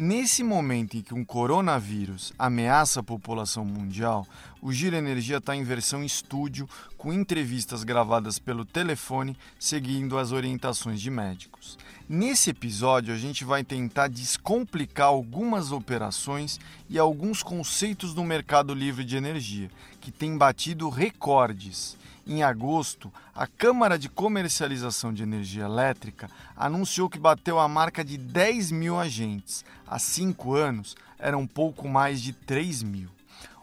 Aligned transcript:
Nesse 0.00 0.44
momento 0.44 0.96
em 0.96 1.02
que 1.02 1.12
um 1.12 1.24
coronavírus 1.24 2.32
ameaça 2.38 3.00
a 3.00 3.02
população 3.02 3.64
mundial, 3.64 4.24
o 4.62 4.72
Giro 4.72 4.94
Energia 4.94 5.38
está 5.38 5.56
em 5.56 5.64
versão 5.64 6.04
estúdio, 6.04 6.68
com 6.96 7.12
entrevistas 7.12 7.82
gravadas 7.82 8.38
pelo 8.38 8.64
telefone, 8.64 9.36
seguindo 9.58 10.16
as 10.16 10.30
orientações 10.30 11.00
de 11.00 11.10
médicos. 11.10 11.76
Nesse 12.08 12.50
episódio, 12.50 13.12
a 13.12 13.18
gente 13.18 13.44
vai 13.44 13.64
tentar 13.64 14.06
descomplicar 14.06 15.08
algumas 15.08 15.72
operações 15.72 16.60
e 16.88 16.96
alguns 16.96 17.42
conceitos 17.42 18.14
do 18.14 18.22
mercado 18.22 18.72
livre 18.74 19.04
de 19.04 19.16
energia, 19.16 19.68
que 20.00 20.12
tem 20.12 20.38
batido 20.38 20.88
recordes 20.88 21.96
em 22.28 22.42
agosto, 22.42 23.10
a 23.34 23.46
Câmara 23.46 23.98
de 23.98 24.08
Comercialização 24.08 25.14
de 25.14 25.22
Energia 25.22 25.64
Elétrica 25.64 26.28
anunciou 26.54 27.08
que 27.08 27.18
bateu 27.18 27.58
a 27.58 27.66
marca 27.66 28.04
de 28.04 28.18
10 28.18 28.70
mil 28.70 28.98
agentes. 28.98 29.64
Há 29.86 29.98
cinco 29.98 30.54
anos, 30.54 30.94
eram 31.18 31.46
pouco 31.46 31.88
mais 31.88 32.20
de 32.20 32.34
3 32.34 32.82
mil. 32.82 33.08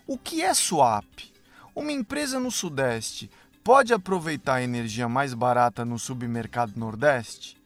O 0.08 0.18
que 0.18 0.42
é 0.42 0.52
swap? 0.54 1.06
Uma 1.76 1.92
empresa 1.92 2.40
no 2.40 2.50
Sudeste 2.50 3.30
pode 3.64 3.94
aproveitar 3.94 4.56
a 4.56 4.64
energia 4.64 5.08
mais 5.08 5.34
barata 5.34 5.86
no 5.86 6.00
submercado 6.00 6.74
Nordeste? 6.76 7.58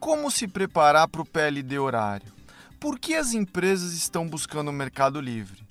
Como 0.00 0.30
se 0.30 0.48
preparar 0.48 1.08
para 1.08 1.22
o 1.22 1.26
PLD 1.26 1.78
horário? 1.78 2.32
Por 2.80 2.98
que 2.98 3.14
as 3.14 3.32
empresas 3.34 3.92
estão 3.92 4.26
buscando 4.28 4.68
o 4.68 4.72
mercado 4.72 5.20
livre? 5.20 5.65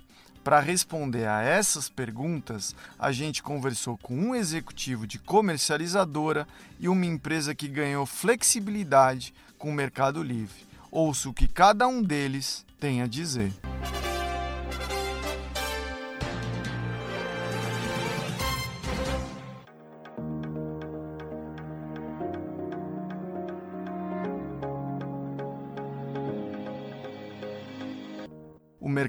Para 0.45 0.59
responder 0.59 1.27
a 1.27 1.41
essas 1.41 1.89
perguntas, 1.89 2.75
a 2.99 3.11
gente 3.11 3.41
conversou 3.41 3.97
com 3.97 4.15
um 4.15 4.35
executivo 4.35 5.07
de 5.07 5.17
comercializadora 5.17 6.47
e 6.79 6.87
uma 6.87 7.03
empresa 7.03 7.55
que 7.55 7.67
ganhou 7.67 8.05
flexibilidade 8.05 9.33
com 9.57 9.71
o 9.71 9.73
Mercado 9.73 10.21
Livre. 10.21 10.67
Ouça 10.91 11.29
o 11.29 11.33
que 11.33 11.47
cada 11.47 11.87
um 11.87 11.99
deles 11.99 12.63
tem 12.79 13.01
a 13.01 13.07
dizer. 13.07 13.51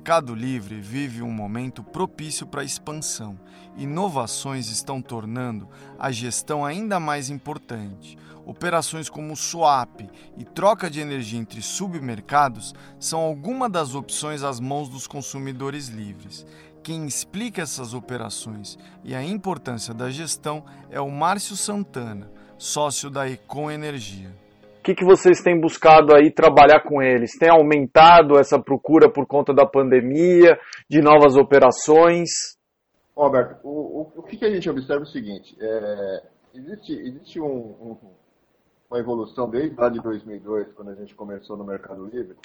Mercado 0.07 0.37
Livre 0.37 0.81
vive 0.81 1.21
um 1.21 1.33
momento 1.33 1.83
propício 1.83 2.47
para 2.47 2.63
expansão. 2.63 3.37
Inovações 3.77 4.69
estão 4.69 5.03
tornando 5.03 5.69
a 5.99 6.13
gestão 6.13 6.65
ainda 6.65 7.01
mais 7.01 7.29
importante. 7.29 8.17
Operações 8.45 9.11
como 9.11 9.35
swap 9.35 10.03
e 10.37 10.45
troca 10.45 10.89
de 10.89 11.01
energia 11.01 11.41
entre 11.41 11.61
submercados 11.61 12.73
são 13.01 13.19
algumas 13.19 13.69
das 13.69 13.97
opções 13.97 14.45
às 14.45 14.61
mãos 14.61 14.89
dos 14.89 15.09
consumidores 15.09 15.89
livres. 15.89 16.47
Quem 16.85 17.05
explica 17.05 17.63
essas 17.63 17.93
operações 17.93 18.79
e 19.03 19.13
a 19.13 19.25
importância 19.25 19.93
da 19.93 20.09
gestão 20.09 20.65
é 20.89 21.01
o 21.01 21.11
Márcio 21.11 21.57
Santana, 21.57 22.31
sócio 22.57 23.11
da 23.11 23.29
Econ 23.29 23.73
Energia 23.73 24.46
que, 24.87 24.95
que 24.95 25.05
vocês 25.05 25.43
têm 25.43 25.61
buscado 25.61 26.15
aí 26.15 26.31
trabalhar 26.31 26.81
com 26.85 27.03
eles? 27.03 27.37
Tem 27.37 27.51
aumentado 27.51 28.39
essa 28.39 28.57
procura 28.57 29.11
por 29.11 29.27
conta 29.27 29.53
da 29.53 29.67
pandemia, 29.67 30.57
de 30.89 31.03
novas 31.03 31.35
operações? 31.35 32.57
Roberto, 33.17 33.59
o, 33.65 34.03
o, 34.03 34.13
o 34.21 34.23
que, 34.23 34.37
que, 34.37 34.45
a 34.45 34.51
gente 34.51 34.71
observa 34.71 35.03
é 35.03 35.09
o 35.09 35.11
seguinte, 35.11 35.57
é, 35.61 36.23
existe, 36.55 36.93
existe 36.93 37.41
um, 37.41 37.47
um, 37.47 37.97
uma 38.89 39.01
evolução 39.01 39.51
desde 39.51 39.75
lá 39.75 39.89
de 39.89 40.01
2002, 40.01 40.73
quando 40.75 40.91
a 40.91 40.95
gente 40.95 41.17
começou 41.17 41.57
no 41.57 41.65
Mercado 41.65 42.07
Livre, 42.07 42.37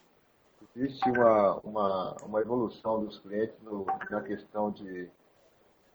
existe 0.75 1.07
uma, 1.11 1.59
uma, 1.59 2.15
uma 2.25 2.41
evolução 2.41 3.05
dos 3.05 3.19
clientes 3.19 3.55
no, 3.61 3.85
na 4.09 4.21
questão 4.21 4.71
de, 4.71 5.11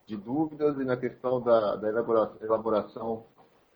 de 0.05 0.15
dúvidas 0.15 0.79
e 0.79 0.85
na 0.85 0.95
questão 0.95 1.41
da, 1.41 1.75
da 1.75 1.89
elaboração 2.41 3.25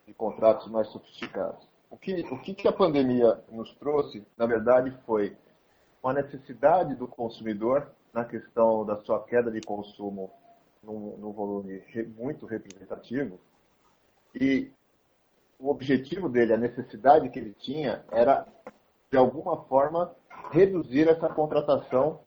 de 0.08 0.14
contratos 0.14 0.72
mais 0.72 0.88
sofisticados. 0.88 1.71
O 1.92 1.98
que, 1.98 2.22
o 2.22 2.40
que 2.40 2.68
a 2.70 2.72
pandemia 2.72 3.44
nos 3.52 3.76
trouxe, 3.76 4.26
na 4.38 4.46
verdade, 4.46 4.98
foi 5.06 5.36
uma 6.02 6.14
necessidade 6.14 6.96
do 6.96 7.06
consumidor 7.06 7.92
na 8.14 8.24
questão 8.24 8.86
da 8.86 8.96
sua 9.02 9.22
queda 9.26 9.52
de 9.52 9.60
consumo 9.60 10.32
num, 10.82 11.18
num 11.18 11.32
volume 11.34 11.84
muito 12.18 12.46
representativo. 12.46 13.38
E 14.34 14.72
o 15.60 15.70
objetivo 15.70 16.30
dele, 16.30 16.54
a 16.54 16.58
necessidade 16.58 17.30
que 17.30 17.38
ele 17.38 17.54
tinha, 17.60 18.04
era, 18.10 18.48
de 19.12 19.18
alguma 19.18 19.66
forma, 19.66 20.16
reduzir 20.50 21.10
essa 21.10 21.28
contratação 21.28 22.22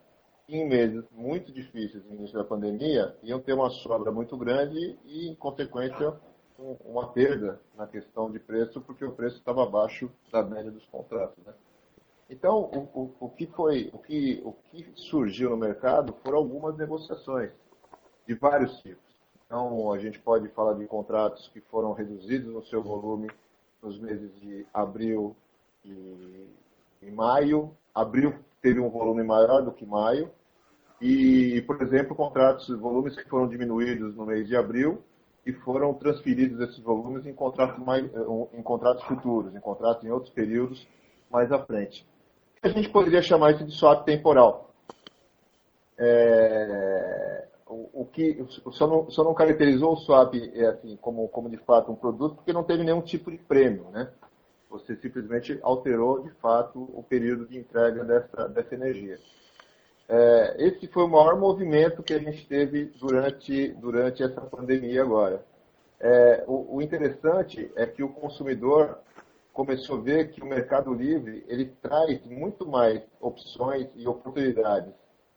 em 0.47 0.69
meses 0.69 1.05
muito 1.11 1.51
difíceis 1.51 2.05
no 2.05 2.17
início 2.17 2.37
da 2.37 2.45
pandemia, 2.45 3.17
iam 3.23 3.41
ter 3.41 3.55
uma 3.55 3.71
sobra 3.71 4.13
muito 4.13 4.37
grande 4.37 4.99
e, 5.07 5.29
em 5.29 5.35
consequência, 5.35 6.15
uma 6.59 7.09
perda 7.09 7.61
na 7.77 7.87
questão 7.87 8.31
de 8.31 8.39
preço, 8.39 8.81
porque 8.81 9.05
o 9.05 9.13
preço 9.13 9.37
estava 9.37 9.65
abaixo 9.65 10.11
da 10.31 10.43
média 10.43 10.71
dos 10.71 10.85
contratos. 10.87 11.37
Né? 11.45 11.53
Então, 12.31 12.71
o, 12.73 12.89
o, 12.95 13.15
o, 13.21 13.29
que 13.29 13.47
foi, 13.47 13.91
o 13.93 13.99
que, 13.99 14.41
o 14.45 14.53
que 14.71 14.87
surgiu 14.95 15.51
no 15.51 15.57
mercado 15.57 16.15
foram 16.23 16.39
algumas 16.39 16.77
negociações 16.77 17.51
de 18.27 18.35
vários 18.35 18.79
tipos. 18.81 19.03
Então, 19.47 19.93
a 19.93 19.99
gente 19.99 20.19
pode 20.19 20.49
falar 20.49 20.75
de 20.75 20.87
contratos 20.87 21.49
que 21.49 21.61
foram 21.61 21.93
reduzidos 21.93 22.53
no 22.53 22.65
seu 22.65 22.83
volume 22.83 23.31
nos 23.83 23.99
meses 23.99 24.35
de 24.41 24.67
abril 24.73 25.37
e, 25.85 26.49
e 27.03 27.11
maio. 27.11 27.77
Abril 27.95 28.35
teve 28.63 28.81
um 28.81 28.89
volume 28.89 29.23
maior 29.23 29.63
do 29.63 29.73
que 29.73 29.85
maio. 29.85 30.31
E, 31.01 31.63
por 31.67 31.83
exemplo, 31.83 32.17
contratos, 32.17 32.69
volumes 32.79 33.15
que 33.15 33.29
foram 33.29 33.47
diminuídos 33.47 34.17
no 34.17 34.25
mês 34.25 34.49
de 34.49 34.57
abril 34.57 35.03
e 35.47 35.53
foram 35.53 35.93
transferidos 35.95 36.61
esses 36.61 36.79
volumes 36.79 37.27
em 37.27 37.35
contratos, 37.35 37.85
mais, 37.85 38.05
em 38.53 38.63
contratos 38.63 39.05
futuros, 39.05 39.55
em 39.55 39.61
contratos 39.61 40.05
em 40.05 40.11
outros 40.11 40.33
períodos 40.33 40.87
mais 41.31 41.53
à 41.53 41.59
frente. 41.59 42.07
A 42.63 42.69
gente 42.69 42.89
poderia 42.89 43.21
chamar 43.21 43.53
isso 43.53 43.65
de 43.65 43.73
swap 43.73 44.05
temporal. 44.05 44.71
É, 45.99 47.47
o, 47.67 48.03
o, 48.03 48.07
que 48.07 48.45
só 48.73 48.87
não, 48.87 49.11
só 49.11 49.23
não 49.23 49.35
caracterizou 49.35 49.93
o 49.93 49.97
swap 49.97 50.35
é, 50.35 50.67
assim, 50.67 50.97
como, 50.97 51.29
como 51.29 51.51
de 51.51 51.59
fato 51.59 51.93
um 51.93 51.97
produto 51.97 52.37
porque 52.37 52.53
não 52.53 52.65
teve 52.65 52.83
nenhum 52.83 53.03
tipo 53.03 53.31
de 53.31 53.39
prêmio, 53.39 53.91
né? 53.91 54.11
Você 54.71 54.97
simplesmente 54.97 55.59
alterou 55.63 56.23
de 56.23 56.31
fato 56.41 56.83
o 56.95 57.03
período 57.03 57.47
de 57.47 57.59
entrega 57.59 58.03
dessa, 58.03 58.49
dessa 58.49 58.75
energia. 58.75 59.19
É, 60.09 60.57
esse 60.59 60.87
foi 60.89 61.05
o 61.05 61.09
maior 61.09 61.39
movimento 61.39 62.03
que 62.03 62.13
a 62.13 62.19
gente 62.19 62.47
teve 62.47 62.87
durante, 63.01 63.69
durante 63.69 64.23
essa 64.23 64.41
pandemia 64.41 65.03
agora. 65.03 65.45
É, 65.99 66.45
o, 66.47 66.77
o, 66.77 66.83
interessante 66.83 67.71
é 67.75 67.87
que 67.87 68.03
o 68.03 68.09
consumidor 68.11 68.99
começou 69.53 69.99
a 69.99 70.03
ver 70.03 70.31
que 70.31 70.43
o 70.43 70.47
Mercado 70.47 70.93
Livre 70.93 71.45
ele 71.49 71.67
traz 71.81 72.23
muito 72.27 72.67
mais 72.67 73.01
opções 73.21 73.89
e 73.95 74.07
oportunidades 74.07 74.93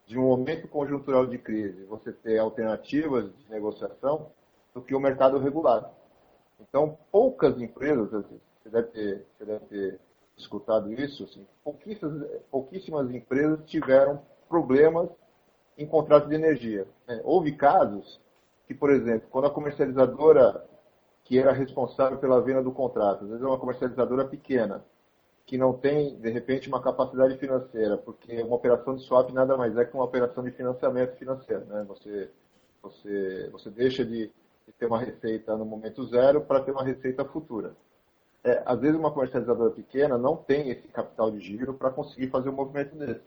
de 0.05 0.17
um 0.17 0.23
momento 0.23 0.67
conjuntural 0.67 1.25
de 1.25 1.37
crise, 1.37 1.83
você 1.85 2.11
ter 2.11 2.39
alternativas 2.39 3.25
de 3.37 3.49
negociação 3.49 4.31
do 4.73 4.81
que 4.81 4.95
o 4.95 4.99
mercado 4.99 5.37
regulado. 5.37 5.87
Então, 6.59 6.97
poucas 7.11 7.59
empresas, 7.61 8.09
você 8.09 8.69
deve 8.69 8.87
ter, 8.87 9.25
você 9.37 9.45
deve 9.45 9.65
ter 9.65 9.99
escutado 10.37 10.91
isso, 10.93 11.23
assim, 11.23 11.45
pouquíssimas, 11.63 12.29
pouquíssimas 12.49 13.11
empresas 13.11 13.59
tiveram 13.65 14.21
problemas 14.47 15.09
em 15.77 15.85
contratos 15.85 16.29
de 16.29 16.35
energia. 16.35 16.87
Né? 17.07 17.21
Houve 17.23 17.51
casos 17.51 18.19
que, 18.65 18.73
por 18.73 18.89
exemplo, 18.89 19.27
quando 19.29 19.45
a 19.45 19.51
comercializadora 19.51 20.65
que 21.23 21.37
era 21.37 21.51
responsável 21.51 22.17
pela 22.17 22.41
venda 22.41 22.63
do 22.63 22.71
contrato, 22.71 23.25
às 23.25 23.29
vezes 23.29 23.43
é 23.43 23.47
uma 23.47 23.59
comercializadora 23.59 24.23
pequena, 24.25 24.83
que 25.45 25.57
não 25.57 25.73
tem, 25.73 26.15
de 26.17 26.29
repente, 26.29 26.67
uma 26.69 26.81
capacidade 26.81 27.37
financeira, 27.37 27.97
porque 27.97 28.41
uma 28.41 28.55
operação 28.55 28.95
de 28.95 29.03
swap 29.03 29.29
nada 29.31 29.57
mais 29.57 29.75
é 29.77 29.85
que 29.85 29.93
uma 29.93 30.05
operação 30.05 30.43
de 30.43 30.51
financiamento 30.51 31.17
financeiro. 31.17 31.65
Né? 31.65 31.85
Você, 31.87 32.29
você, 32.81 33.49
você 33.51 33.69
deixa 33.69 34.05
de, 34.05 34.31
ter 34.77 34.85
uma 34.85 34.99
receita 34.99 35.55
no 35.55 35.65
momento 35.65 36.05
zero 36.05 36.41
para 36.41 36.61
ter 36.61 36.71
uma 36.71 36.83
receita 36.83 37.23
futura. 37.25 37.75
É, 38.43 38.61
às 38.65 38.79
vezes, 38.79 38.97
uma 38.97 39.11
comercializadora 39.11 39.71
pequena 39.71 40.17
não 40.17 40.37
tem 40.37 40.69
esse 40.69 40.87
capital 40.89 41.31
de 41.31 41.39
giro 41.39 41.73
para 41.73 41.89
conseguir 41.89 42.27
fazer 42.27 42.49
um 42.49 42.53
movimento 42.53 42.95
desse. 42.95 43.21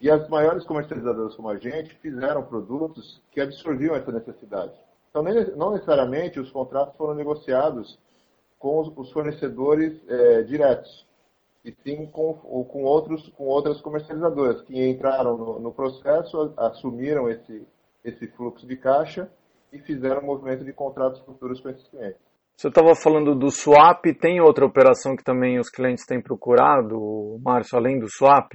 E 0.00 0.10
as 0.10 0.28
maiores 0.28 0.64
comercializadoras 0.64 1.34
como 1.34 1.48
a 1.48 1.56
gente 1.56 1.94
fizeram 1.96 2.42
produtos 2.42 3.22
que 3.32 3.40
absorviam 3.40 3.94
essa 3.94 4.12
necessidade. 4.12 4.72
Então, 5.10 5.22
não 5.56 5.72
necessariamente 5.72 6.38
os 6.38 6.50
contratos 6.50 6.94
foram 6.96 7.14
negociados 7.14 7.98
com 8.58 8.92
os 8.96 9.10
fornecedores 9.12 9.98
é, 10.08 10.42
diretos, 10.42 11.06
e 11.64 11.74
sim 11.82 12.06
com, 12.06 12.34
com, 12.34 12.84
outros, 12.84 13.28
com 13.30 13.44
outras 13.44 13.80
comercializadoras 13.80 14.62
que 14.62 14.88
entraram 14.88 15.36
no, 15.36 15.58
no 15.58 15.72
processo, 15.72 16.52
assumiram 16.56 17.28
esse, 17.28 17.66
esse 18.04 18.26
fluxo 18.28 18.66
de 18.66 18.76
caixa 18.76 19.30
e 19.72 19.78
fizeram 19.80 20.22
um 20.22 20.26
movimento 20.26 20.64
de 20.64 20.72
contratos 20.72 21.20
futuros 21.22 21.60
com 21.60 21.70
esses 21.70 21.86
clientes. 21.88 22.20
Você 22.56 22.68
estava 22.68 22.94
falando 22.94 23.34
do 23.34 23.50
swap, 23.50 24.02
tem 24.18 24.40
outra 24.40 24.64
operação 24.64 25.14
que 25.14 25.24
também 25.24 25.58
os 25.58 25.68
clientes 25.68 26.06
têm 26.06 26.22
procurado, 26.22 27.38
Márcio, 27.42 27.76
além 27.76 27.98
do 27.98 28.08
swap? 28.08 28.52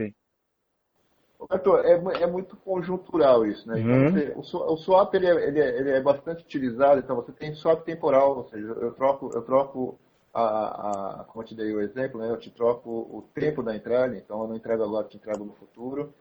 Roberto, 1.41 1.75
é, 1.77 2.21
é 2.21 2.27
muito 2.27 2.55
conjuntural 2.57 3.43
isso, 3.47 3.67
né? 3.67 3.79
Então, 3.79 3.93
uhum. 3.93 4.11
você, 4.11 4.55
o, 4.55 4.73
o, 4.73 4.77
swap 4.77 5.11
ele 5.15 5.25
é, 5.25 5.47
ele, 5.47 5.59
é, 5.59 5.79
ele 5.79 5.89
é, 5.89 5.99
bastante 6.01 6.43
utilizado, 6.43 6.99
então 6.99 7.15
você 7.15 7.31
tem 7.31 7.55
swap 7.55 7.83
temporal, 7.83 8.37
ou 8.37 8.49
seja, 8.49 8.67
eu 8.67 8.91
troco, 8.91 9.31
eu 9.33 9.41
troco 9.41 9.97
a, 10.31 11.21
a, 11.21 11.23
como 11.23 11.41
eu 11.43 11.47
te 11.47 11.55
dei 11.55 11.73
o 11.73 11.81
exemplo, 11.81 12.19
né? 12.19 12.29
Eu 12.29 12.37
te 12.37 12.51
troco 12.51 12.89
o 12.89 13.25
tempo 13.33 13.63
da 13.63 13.75
entrega, 13.75 14.15
então 14.15 14.39
eu 14.43 14.49
não 14.49 14.55
entrego 14.55 14.83
agora, 14.83 15.07
te 15.07 15.17
entrego 15.17 15.43
no 15.43 15.53
futuro. 15.53 16.13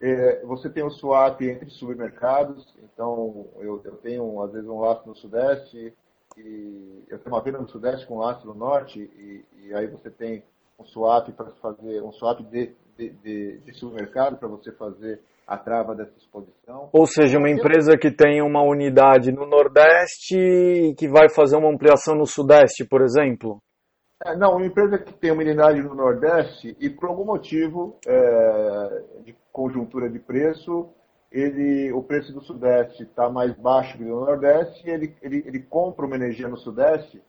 É, 0.00 0.44
você 0.44 0.68
tem 0.68 0.82
o 0.82 0.90
swap 0.90 1.40
entre 1.42 1.70
supermercados, 1.70 2.74
então 2.82 3.46
eu, 3.60 3.80
eu 3.84 3.96
tenho 3.98 4.42
às 4.42 4.50
vezes 4.50 4.68
um 4.68 4.80
laço 4.80 5.06
no 5.06 5.14
Sudeste, 5.14 5.94
e 6.36 7.04
eu 7.08 7.18
tenho 7.20 7.36
uma 7.36 7.42
venda 7.42 7.58
no 7.58 7.68
Sudeste 7.68 8.08
com 8.08 8.18
laço 8.18 8.44
no 8.44 8.54
Norte, 8.54 8.98
e, 8.98 9.44
e 9.62 9.72
aí 9.72 9.86
você 9.86 10.10
tem 10.10 10.42
um 10.76 10.84
swap 10.84 11.28
para 11.30 11.52
fazer, 11.62 12.02
um 12.02 12.10
swap 12.10 12.40
de, 12.40 12.74
de, 12.96 13.10
de, 13.10 13.58
de 13.58 13.72
supermercado 13.74 14.38
para 14.38 14.48
você 14.48 14.72
fazer 14.72 15.20
a 15.46 15.58
trava 15.58 15.94
dessa 15.94 16.16
exposição. 16.16 16.88
Ou 16.92 17.06
seja, 17.06 17.38
uma 17.38 17.50
empresa 17.50 17.98
que 17.98 18.10
tem 18.10 18.40
uma 18.40 18.62
unidade 18.62 19.30
no 19.30 19.46
Nordeste 19.46 20.36
e 20.36 20.94
que 20.94 21.06
vai 21.06 21.28
fazer 21.28 21.56
uma 21.56 21.70
ampliação 21.70 22.14
no 22.14 22.26
Sudeste, 22.26 22.84
por 22.84 23.02
exemplo? 23.02 23.60
É, 24.24 24.34
não, 24.36 24.56
uma 24.56 24.66
empresa 24.66 24.98
que 24.98 25.12
tem 25.12 25.30
uma 25.30 25.42
unidade 25.42 25.82
no 25.82 25.94
Nordeste 25.94 26.74
e 26.80 26.88
por 26.88 27.10
algum 27.10 27.24
motivo 27.24 27.98
é, 28.06 29.02
de 29.24 29.36
conjuntura 29.52 30.08
de 30.08 30.18
preço 30.18 30.88
ele, 31.34 31.92
o 31.92 32.00
preço 32.00 32.32
do 32.32 32.40
Sudeste 32.40 33.02
está 33.02 33.28
mais 33.28 33.52
baixo 33.56 33.98
que 33.98 34.04
do 34.04 34.20
Nordeste, 34.20 34.88
ele, 34.88 35.16
ele, 35.20 35.42
ele 35.44 35.60
compra 35.62 36.06
uma 36.06 36.14
energia 36.14 36.46
no 36.46 36.56
Sudeste, 36.56 37.20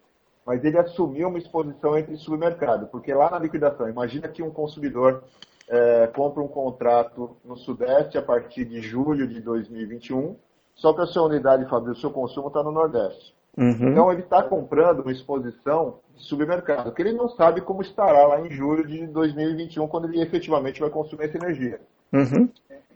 mas 0.45 0.63
ele 0.63 0.77
assumiu 0.77 1.27
uma 1.27 1.39
exposição 1.39 1.97
entre 1.97 2.15
supermercado, 2.17 2.88
porque 2.88 3.12
lá 3.12 3.31
na 3.31 3.39
liquidação, 3.39 3.89
imagina 3.89 4.27
que 4.27 4.44
um 4.44 4.51
consumidor 4.51 5.23
é, 5.67 6.07
compra 6.07 6.41
um 6.41 6.47
contrato 6.47 7.35
no 7.44 7.57
Sudeste 7.57 8.17
a 8.17 8.21
partir 8.21 8.65
de 8.65 8.81
julho 8.81 9.27
de 9.27 9.41
2021, 9.41 10.35
só 10.75 10.94
que 10.94 11.01
a 11.01 11.06
sua 11.06 11.23
unidade 11.23 11.69
fabril, 11.69 11.94
o 11.94 11.97
seu 11.97 12.12
consumo 12.12 12.47
está 12.47 12.62
no 12.62 12.71
Nordeste. 12.71 13.33
Uhum. 13.57 13.91
Então 13.91 14.12
ele 14.12 14.21
está 14.21 14.44
comprando 14.44 15.00
uma 15.00 15.12
exposição 15.12 16.00
de 16.13 16.23
supermercado, 16.23 16.91
que 16.91 17.01
ele 17.01 17.13
não 17.13 17.29
sabe 17.29 17.62
como 17.62 17.81
estará 17.81 18.27
lá 18.27 18.41
em 18.41 18.51
julho 18.51 18.85
de 18.85 19.07
2021, 19.07 19.88
quando 19.88 20.07
ele 20.07 20.21
efetivamente 20.21 20.81
vai 20.81 20.89
consumir 20.89 21.25
essa 21.25 21.38
energia. 21.38 21.79
Uhum 22.12 22.50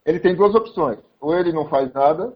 ele 0.05 0.19
tem 0.19 0.35
duas 0.35 0.55
opções. 0.55 0.99
Ou 1.19 1.35
ele 1.35 1.51
não 1.51 1.67
faz 1.67 1.91
nada 1.93 2.33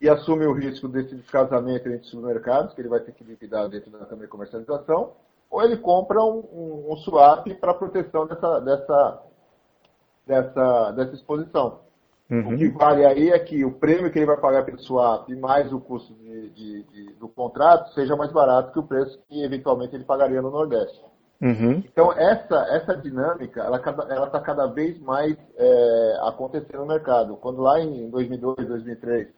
e 0.00 0.08
assume 0.08 0.44
o 0.46 0.52
risco 0.52 0.88
desse 0.88 1.14
descasamento 1.14 1.88
entre 1.88 2.06
supermercados, 2.08 2.74
que 2.74 2.80
ele 2.80 2.88
vai 2.88 3.00
ter 3.00 3.12
que 3.12 3.22
liquidar 3.22 3.68
dentro 3.68 3.90
da 3.90 4.00
Câmara 4.00 4.26
de 4.26 4.28
Comercialização, 4.28 5.12
ou 5.48 5.62
ele 5.62 5.76
compra 5.76 6.20
um, 6.20 6.38
um, 6.52 6.92
um 6.92 6.96
swap 6.96 7.46
para 7.60 7.74
proteção 7.74 8.26
dessa, 8.26 8.58
dessa, 8.60 9.22
dessa, 10.26 10.92
dessa 10.92 11.14
exposição. 11.14 11.80
Uhum. 12.30 12.54
O 12.54 12.56
que 12.56 12.68
vale 12.68 13.04
aí 13.04 13.30
é 13.30 13.38
que 13.38 13.64
o 13.64 13.72
prêmio 13.72 14.10
que 14.10 14.18
ele 14.18 14.26
vai 14.26 14.38
pagar 14.38 14.64
pelo 14.64 14.78
swap 14.78 15.28
mais 15.36 15.70
o 15.72 15.78
custo 15.78 16.14
de, 16.14 16.48
de, 16.50 16.82
de, 16.84 17.12
do 17.14 17.28
contrato 17.28 17.92
seja 17.92 18.16
mais 18.16 18.32
barato 18.32 18.72
que 18.72 18.78
o 18.78 18.82
preço 18.82 19.20
que 19.28 19.44
eventualmente 19.44 19.94
ele 19.94 20.04
pagaria 20.04 20.40
no 20.40 20.50
Nordeste. 20.50 21.04
Uhum. 21.42 21.82
Então, 21.84 22.12
essa, 22.12 22.56
essa 22.70 22.96
dinâmica, 22.96 23.62
ela 23.62 23.76
está 24.26 24.40
cada 24.40 24.66
vez 24.66 24.98
mais 25.00 25.36
é, 25.56 26.18
acontecendo 26.22 26.78
no 26.78 26.86
mercado. 26.86 27.36
Quando 27.36 27.60
lá 27.60 27.80
em 27.80 28.08
2002, 28.08 28.66
2003, 28.66 29.28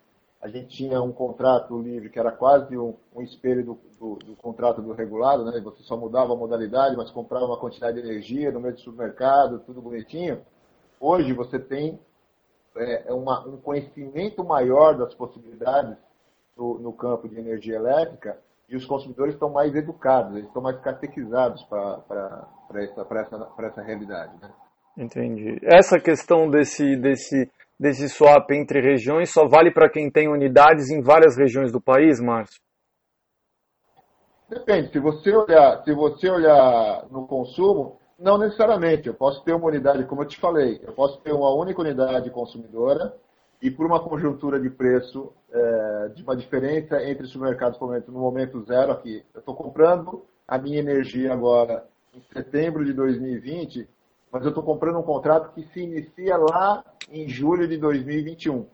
a 0.43 0.49
gente 0.49 0.69
tinha 0.69 1.01
um 1.01 1.11
contrato 1.11 1.81
livre 1.81 2.11
que 2.11 2.19
era 2.19 2.31
quase 2.31 2.77
um, 2.77 2.95
um 3.17 3.23
espelho 3.23 3.65
do, 3.65 3.79
do, 3.99 4.17
do, 4.17 4.37
contrato 4.37 4.83
do 4.83 4.93
regulado, 4.93 5.47
né? 5.47 5.59
você 5.61 5.83
só 5.83 5.97
mudava 5.97 6.35
a 6.35 6.37
modalidade, 6.37 6.95
mas 6.95 7.11
comprava 7.11 7.47
uma 7.47 7.57
quantidade 7.57 8.01
de 8.01 8.07
energia 8.07 8.53
no 8.53 8.61
meio 8.61 8.75
do 8.75 8.81
supermercado, 8.81 9.61
tudo 9.61 9.81
bonitinho. 9.81 10.43
Hoje 11.01 11.33
você 11.33 11.59
tem 11.59 11.99
é, 12.77 13.13
uma, 13.13 13.47
um 13.47 13.57
conhecimento 13.57 14.45
maior 14.45 14.97
das 14.97 15.15
possibilidades 15.15 15.97
no, 16.57 16.79
no 16.79 16.93
campo 16.93 17.29
de 17.29 17.39
energia 17.39 17.77
elétrica 17.77 18.39
e 18.69 18.77
os 18.77 18.87
consumidores 18.87 19.35
estão 19.35 19.51
mais 19.51 19.75
educados, 19.75 20.33
eles 20.33 20.47
estão 20.47 20.63
mais 20.63 20.81
catequizados 20.81 21.63
para 21.65 22.45
essa, 22.75 23.07
essa, 23.11 23.53
essa 23.59 23.83
realidade. 23.83 24.33
Né? 24.41 24.51
Entendi. 24.97 25.59
Essa 25.63 25.99
questão 25.99 26.49
desse, 26.49 26.97
desse, 26.97 27.51
desse 27.79 28.09
swap 28.09 28.51
entre 28.53 28.81
regiões 28.81 29.31
só 29.31 29.47
vale 29.47 29.73
para 29.73 29.91
quem 29.91 30.11
tem 30.11 30.29
unidades 30.29 30.91
em 30.91 31.03
várias 31.03 31.37
regiões 31.37 31.71
do 31.71 31.81
país, 31.81 32.21
Márcio? 32.21 32.61
Depende. 34.49 34.93
Se 34.93 35.01
você 35.01 35.35
olhar, 35.35 35.83
se 35.83 35.93
você 35.93 36.31
olhar 36.31 37.07
no 37.11 37.27
consumo, 37.27 37.99
não 38.19 38.39
necessariamente. 38.39 39.09
Eu 39.09 39.15
posso 39.15 39.43
ter 39.43 39.53
uma 39.53 39.67
unidade, 39.67 40.05
como 40.05 40.23
eu 40.23 40.27
te 40.27 40.39
falei, 40.39 40.81
eu 40.83 40.93
posso 40.93 41.19
ter 41.21 41.33
uma 41.33 41.53
única 41.55 41.81
unidade 41.81 42.31
consumidora 42.31 43.15
e 43.61 43.71
por 43.71 43.87
uma 43.87 44.01
conjuntura 44.01 44.61
de 44.61 44.69
preço, 44.69 45.33
é, 45.51 46.09
de 46.15 46.23
uma 46.23 46.37
diferença 46.37 47.03
entre 47.03 47.27
supermercados 47.27 47.79
no 48.09 48.21
momento 48.21 48.65
zero 48.65 48.93
aqui. 48.93 49.25
Eu 49.33 49.41
estou 49.41 49.55
comprando 49.55 50.25
a 50.47 50.59
minha 50.59 50.79
energia 50.79 51.33
agora 51.33 51.87
em 52.15 52.23
setembro 52.33 52.85
de 52.85 52.93
2020, 52.93 53.89
mas 54.31 54.43
eu 54.43 54.51
estou 54.51 54.63
comprando 54.63 54.99
um 54.99 55.03
contrato 55.03 55.53
que 55.55 55.63
se 55.73 55.81
inicia 55.81 56.37
lá 56.37 56.85
em 57.11 57.29
julho 57.29 57.67
de 57.67 57.77
2021. 57.77 58.67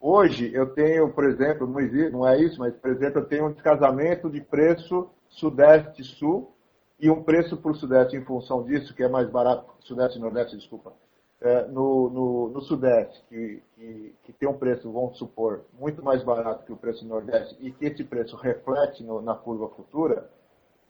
Hoje 0.00 0.50
eu 0.52 0.66
tenho, 0.66 1.08
por 1.10 1.24
exemplo, 1.24 1.66
não 2.12 2.28
é 2.28 2.38
isso, 2.38 2.58
mas 2.58 2.74
por 2.74 2.90
exemplo 2.90 3.20
eu 3.20 3.24
tenho 3.24 3.46
um 3.46 3.52
descasamento 3.52 4.28
de 4.28 4.40
preço 4.40 5.08
Sudeste-Sul 5.30 6.53
e 6.98 7.10
um 7.10 7.22
preço 7.22 7.56
para 7.56 7.70
o 7.70 7.74
Sudeste 7.74 8.16
em 8.16 8.24
função 8.24 8.62
disso, 8.62 8.94
que 8.94 9.02
é 9.02 9.08
mais 9.08 9.28
barato, 9.28 9.66
Sudeste 9.80 10.18
e 10.18 10.20
Nordeste, 10.20 10.56
desculpa, 10.56 10.92
é, 11.40 11.66
no, 11.66 12.08
no, 12.08 12.48
no, 12.48 12.60
Sudeste, 12.62 13.22
que, 13.28 13.62
que, 13.74 14.14
que, 14.24 14.32
tem 14.32 14.48
um 14.48 14.56
preço, 14.56 14.90
vamos 14.90 15.18
supor, 15.18 15.62
muito 15.78 16.02
mais 16.02 16.22
barato 16.22 16.64
que 16.64 16.72
o 16.72 16.76
preço 16.76 17.04
no 17.04 17.10
Nordeste, 17.10 17.56
e 17.60 17.70
que 17.70 17.84
esse 17.84 18.04
preço 18.04 18.36
reflete 18.36 19.02
no, 19.02 19.20
na 19.20 19.34
curva 19.34 19.68
futura, 19.68 20.30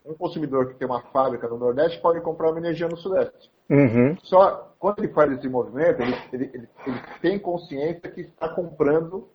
um 0.05 0.15
consumidor 0.15 0.69
que 0.69 0.75
tem 0.75 0.87
uma 0.87 1.01
fábrica 1.01 1.49
no 1.49 1.57
Nordeste 1.57 2.01
pode 2.01 2.21
comprar 2.21 2.51
uma 2.51 2.59
energia 2.59 2.87
no 2.87 2.97
Sudeste. 2.97 3.51
Uhum. 3.71 4.17
Só 4.23 4.75
quando 4.79 4.99
ele 4.99 5.09
faz 5.09 5.33
esse 5.33 5.49
movimento, 5.49 6.03
ele, 6.03 6.15
ele, 6.33 6.51
ele, 6.53 6.69
ele 6.87 7.01
tem 7.23 7.39
consciência 7.39 8.11
que 8.11 8.21
está 8.21 8.49
comprando 8.49 9.27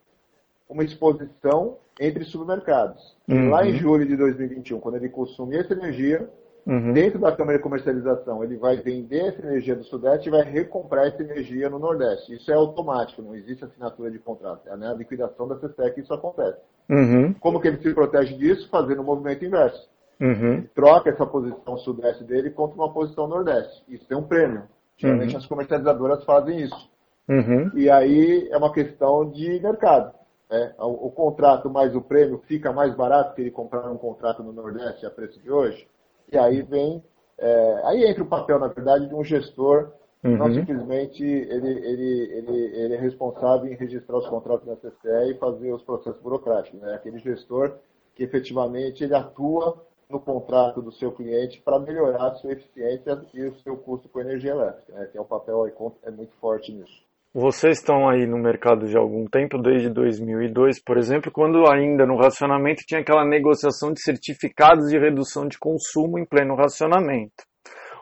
uma 0.69 0.83
exposição 0.83 1.77
entre 1.99 2.23
supermercados. 2.23 3.17
Uhum. 3.27 3.49
Lá 3.49 3.65
em 3.65 3.75
julho 3.77 4.05
de 4.05 4.15
2021, 4.15 4.79
quando 4.79 4.95
ele 4.95 5.09
consumir 5.09 5.57
essa 5.57 5.73
energia, 5.73 6.29
Uhum. 6.65 6.93
Dentro 6.93 7.19
da 7.19 7.31
câmara 7.31 7.57
de 7.57 7.63
comercialização, 7.63 8.43
ele 8.43 8.57
vai 8.57 8.77
vender 8.77 9.29
essa 9.29 9.41
energia 9.41 9.75
do 9.75 9.83
Sudeste 9.83 10.27
e 10.27 10.31
vai 10.31 10.43
recomprar 10.43 11.07
essa 11.07 11.21
energia 11.21 11.69
no 11.69 11.79
Nordeste. 11.79 12.35
Isso 12.35 12.51
é 12.51 12.55
automático, 12.55 13.21
não 13.21 13.35
existe 13.35 13.65
assinatura 13.65 14.11
de 14.11 14.19
contrato. 14.19 14.67
É 14.67 14.75
na 14.75 14.93
liquidação 14.93 15.47
da 15.47 15.55
CSEC 15.55 16.01
isso 16.01 16.13
acontece. 16.13 16.59
Uhum. 16.89 17.33
Como 17.33 17.59
que 17.59 17.67
ele 17.67 17.81
se 17.81 17.93
protege 17.93 18.35
disso? 18.35 18.69
Fazendo 18.69 18.99
o 18.99 19.01
um 19.01 19.05
movimento 19.05 19.43
inverso. 19.45 19.89
Uhum. 20.19 20.67
Troca 20.75 21.09
essa 21.09 21.25
posição 21.25 21.77
Sudeste 21.77 22.23
dele 22.23 22.49
contra 22.49 22.75
uma 22.75 22.91
posição 22.91 23.27
Nordeste. 23.27 23.83
Isso 23.87 24.05
tem 24.05 24.17
um 24.17 24.23
prêmio. 24.23 24.63
Geralmente 24.97 25.31
uhum. 25.31 25.39
as 25.39 25.45
comercializadoras 25.45 26.23
fazem 26.25 26.61
isso. 26.61 26.89
Uhum. 27.27 27.71
E 27.75 27.89
aí 27.89 28.49
é 28.51 28.57
uma 28.57 28.73
questão 28.73 29.29
de 29.29 29.59
mercado. 29.61 30.13
É, 30.51 30.73
o, 30.79 31.07
o, 31.07 31.11
contrato 31.11 31.69
mais 31.69 31.95
o 31.95 32.01
prêmio 32.01 32.41
fica 32.47 32.73
mais 32.73 32.93
barato 32.95 33.35
que 33.35 33.41
ele 33.41 33.51
comprar 33.51 33.89
um 33.89 33.97
contrato 33.97 34.41
no 34.41 34.51
Nordeste 34.51 35.05
a 35.05 35.11
preço 35.11 35.39
de 35.39 35.51
hoje? 35.51 35.87
E 36.31 36.37
aí 36.37 36.61
vem, 36.61 37.03
é, 37.37 37.81
aí 37.85 38.05
entra 38.05 38.23
o 38.23 38.27
papel, 38.27 38.59
na 38.59 38.67
verdade, 38.67 39.07
de 39.07 39.15
um 39.15 39.23
gestor, 39.23 39.91
uhum. 40.23 40.37
não 40.37 40.53
simplesmente 40.53 41.23
ele, 41.23 41.69
ele, 41.69 42.33
ele, 42.33 42.57
ele 42.75 42.93
é 42.93 42.99
responsável 42.99 43.71
em 43.71 43.75
registrar 43.75 44.17
os 44.17 44.27
contratos 44.27 44.67
da 44.67 44.75
CCE 44.75 45.31
e 45.31 45.37
fazer 45.37 45.73
os 45.73 45.83
processos 45.83 46.21
burocráticos. 46.21 46.79
Né? 46.79 46.93
Aquele 46.93 47.19
gestor 47.19 47.77
que 48.15 48.23
efetivamente 48.23 49.03
ele 49.03 49.15
atua 49.15 49.83
no 50.09 50.19
contrato 50.19 50.81
do 50.81 50.91
seu 50.91 51.11
cliente 51.11 51.61
para 51.61 51.79
melhorar 51.79 52.27
a 52.27 52.35
sua 52.35 52.51
eficiência 52.51 53.21
e 53.33 53.43
o 53.43 53.55
seu 53.59 53.77
custo 53.77 54.09
com 54.09 54.19
energia 54.19 54.51
elétrica, 54.51 54.91
né? 54.93 55.09
é 55.13 55.21
um 55.21 55.25
papel 55.25 55.65
é 56.03 56.11
muito 56.11 56.33
forte 56.37 56.71
nisso. 56.71 57.08
Vocês 57.33 57.77
estão 57.77 58.09
aí 58.09 58.25
no 58.25 58.39
mercado 58.39 58.87
de 58.87 58.97
algum 58.97 59.25
tempo, 59.25 59.61
desde 59.61 59.87
2002, 59.87 60.81
por 60.83 60.97
exemplo, 60.97 61.31
quando 61.31 61.69
ainda 61.69 62.03
no 62.03 62.17
racionamento 62.17 62.81
tinha 62.87 63.01
aquela 63.01 63.23
negociação 63.23 63.93
de 63.93 64.01
certificados 64.01 64.89
de 64.89 64.97
redução 64.97 65.47
de 65.47 65.59
consumo 65.59 66.17
em 66.17 66.25
pleno 66.25 66.55
racionamento. 66.55 67.43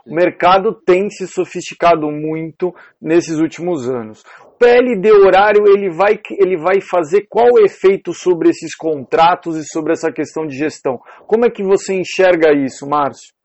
O 0.08 0.16
mercado 0.16 0.74
tem 0.74 1.10
se 1.10 1.28
sofisticado 1.28 2.10
muito 2.10 2.74
nesses 3.02 3.38
últimos 3.38 3.90
anos. 3.90 4.24
O 4.46 4.58
PLD 4.58 5.12
horário 5.12 5.68
ele 5.68 5.90
vai, 5.90 6.18
ele 6.40 6.56
vai 6.56 6.80
fazer 6.80 7.28
qual 7.30 7.60
efeito 7.60 8.14
sobre 8.14 8.50
esses 8.50 8.74
contratos 8.74 9.58
e 9.58 9.66
sobre 9.66 9.92
essa 9.92 10.10
questão 10.10 10.48
de 10.48 10.58
gestão? 10.58 10.98
Como 11.28 11.46
é 11.46 11.50
que 11.50 11.62
você 11.62 11.94
enxerga 11.94 12.54
isso, 12.54 12.88
Márcio? 12.88 13.36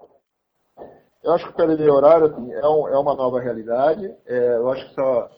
Eu 1.25 1.33
acho 1.33 1.47
que 1.47 1.53
o 1.53 1.57
PLD 1.57 1.91
horário 1.91 2.27
assim, 2.27 2.53
é, 2.53 2.69
um, 2.69 2.89
é, 2.89 2.99
uma 2.99 3.17
nova 3.17 3.41
realidade. 3.41 4.07
É, 4.27 4.57
eu 4.57 4.71
acho 4.71 4.89
que 4.89 4.95
só, 4.95 5.29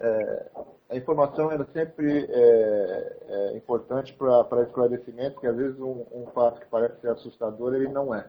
é, 0.00 0.50
a 0.90 0.96
informação 0.96 1.50
é 1.50 1.64
sempre 1.72 2.26
é, 2.28 3.16
é 3.28 3.56
importante 3.56 4.12
para 4.14 4.62
esclarecimento, 4.62 5.34
porque 5.34 5.46
às 5.46 5.56
vezes 5.56 5.78
um, 5.80 6.04
um, 6.12 6.26
fato 6.34 6.60
que 6.60 6.66
parece 6.66 7.00
ser 7.00 7.08
assustador, 7.08 7.74
ele 7.74 7.88
não 7.88 8.14
é. 8.14 8.26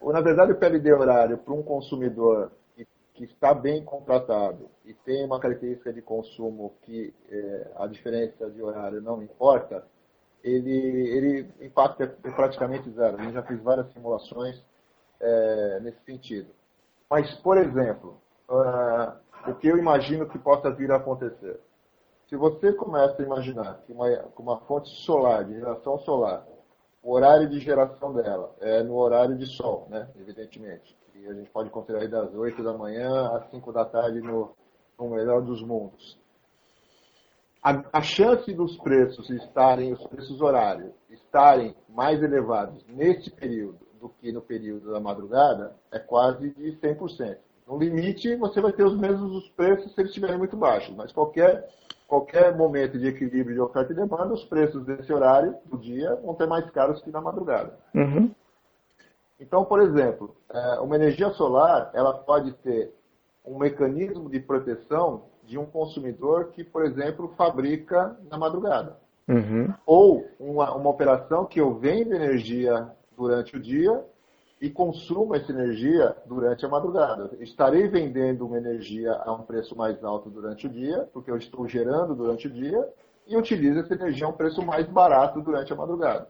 Ou, 0.00 0.12
na 0.12 0.20
verdade, 0.20 0.52
o 0.52 0.56
PLD 0.56 0.92
horário 0.92 1.38
para 1.38 1.52
um 1.52 1.62
consumidor 1.62 2.52
que, 2.74 2.86
que, 3.14 3.24
está 3.24 3.52
bem 3.52 3.84
contratado 3.84 4.70
e 4.84 4.94
tem 4.94 5.24
uma 5.24 5.40
característica 5.40 5.92
de 5.92 6.00
consumo 6.00 6.74
que 6.82 7.12
é, 7.30 7.70
a 7.76 7.86
diferença 7.86 8.48
de 8.50 8.62
horário 8.62 9.02
não 9.02 9.22
importa, 9.22 9.84
ele, 10.42 10.70
ele 10.70 11.50
impacta 11.60 12.06
praticamente 12.34 12.90
zero. 12.90 13.18
Gente 13.18 13.34
já 13.34 13.42
fez 13.42 13.60
várias 13.60 13.92
simulações 13.92 14.62
é, 15.20 15.80
nesse 15.80 16.02
sentido. 16.04 16.48
Mas, 17.10 17.34
por 17.40 17.58
exemplo, 17.58 18.16
uh, 18.48 19.19
o 19.46 19.54
que 19.54 19.68
eu 19.68 19.78
imagino 19.78 20.28
que 20.28 20.38
possa 20.38 20.70
vir 20.70 20.90
a 20.90 20.96
acontecer? 20.96 21.60
Se 22.28 22.36
você 22.36 22.72
começa 22.72 23.20
a 23.20 23.24
imaginar 23.24 23.82
que 23.86 23.92
uma, 23.92 24.06
uma 24.38 24.60
fonte 24.60 24.88
solar, 25.04 25.44
de 25.44 25.54
geração 25.54 25.98
solar, 25.98 26.46
o 27.02 27.12
horário 27.12 27.48
de 27.48 27.58
geração 27.58 28.12
dela 28.12 28.54
é 28.60 28.82
no 28.82 28.94
horário 28.96 29.36
de 29.36 29.46
sol, 29.46 29.86
né? 29.90 30.08
evidentemente. 30.18 30.96
E 31.14 31.26
a 31.26 31.34
gente 31.34 31.50
pode 31.50 31.70
considerar 31.70 32.06
das 32.08 32.34
8 32.34 32.62
da 32.62 32.72
manhã 32.72 33.30
às 33.36 33.50
5 33.50 33.72
da 33.72 33.84
tarde 33.84 34.20
no, 34.20 34.54
no 34.98 35.10
melhor 35.10 35.42
dos 35.42 35.62
mundos. 35.62 36.18
A, 37.62 37.98
a, 37.98 38.00
chance 38.00 38.52
dos 38.54 38.78
preços 38.78 39.28
estarem, 39.28 39.92
os 39.92 40.06
preços 40.06 40.40
horários, 40.40 40.94
estarem 41.10 41.74
mais 41.88 42.22
elevados 42.22 42.82
nesse 42.88 43.30
período 43.30 43.86
do 44.00 44.08
que 44.08 44.32
no 44.32 44.40
período 44.40 44.90
da 44.90 45.00
madrugada 45.00 45.76
é 45.90 45.98
quase 45.98 46.50
de 46.54 46.72
100%. 46.78 47.38
No 47.70 47.78
limite, 47.78 48.34
você 48.34 48.60
vai 48.60 48.72
ter 48.72 48.82
os 48.82 48.98
mesmos 48.98 49.48
preços 49.50 49.94
se 49.94 50.00
eles 50.00 50.10
estiverem 50.10 50.36
muito 50.36 50.56
baixos, 50.56 50.92
mas 50.96 51.12
qualquer 51.12 51.68
qualquer 52.08 52.56
momento 52.56 52.98
de 52.98 53.06
equilíbrio 53.06 53.54
de 53.54 53.60
oferta 53.60 53.92
e 53.92 53.94
demanda, 53.94 54.34
os 54.34 54.42
preços 54.46 54.84
desse 54.84 55.12
horário 55.12 55.54
do 55.66 55.78
dia 55.78 56.16
vão 56.16 56.34
ter 56.34 56.48
mais 56.48 56.68
caros 56.70 57.00
que 57.00 57.12
na 57.12 57.20
madrugada. 57.20 57.78
Uhum. 57.94 58.34
Então, 59.38 59.64
por 59.64 59.80
exemplo, 59.80 60.34
é, 60.52 60.80
uma 60.80 60.96
energia 60.96 61.30
solar 61.30 61.92
ela 61.94 62.12
pode 62.12 62.50
ter 62.54 62.92
um 63.46 63.56
mecanismo 63.56 64.28
de 64.28 64.40
proteção 64.40 65.26
de 65.44 65.56
um 65.56 65.64
consumidor 65.64 66.46
que, 66.48 66.64
por 66.64 66.84
exemplo, 66.84 67.32
fabrica 67.36 68.18
na 68.28 68.36
madrugada. 68.36 68.96
Uhum. 69.28 69.72
Ou 69.86 70.26
uma, 70.40 70.74
uma 70.74 70.90
operação 70.90 71.44
que 71.44 71.60
eu 71.60 71.78
vendo 71.78 72.12
energia 72.12 72.90
durante 73.16 73.56
o 73.56 73.60
dia 73.60 74.04
e 74.60 74.68
consuma 74.68 75.36
essa 75.36 75.50
energia 75.50 76.14
durante 76.26 76.66
a 76.66 76.68
madrugada. 76.68 77.30
Estarei 77.40 77.88
vendendo 77.88 78.46
uma 78.46 78.58
energia 78.58 79.14
a 79.24 79.32
um 79.32 79.42
preço 79.42 79.76
mais 79.76 80.02
alto 80.04 80.28
durante 80.28 80.66
o 80.66 80.70
dia, 80.70 81.08
porque 81.12 81.30
eu 81.30 81.36
estou 81.38 81.66
gerando 81.66 82.14
durante 82.14 82.46
o 82.46 82.50
dia, 82.50 82.86
e 83.26 83.36
utilizo 83.36 83.80
essa 83.80 83.94
energia 83.94 84.26
a 84.26 84.28
um 84.28 84.34
preço 84.34 84.60
mais 84.62 84.86
barato 84.86 85.40
durante 85.40 85.72
a 85.72 85.76
madrugada. 85.76 86.28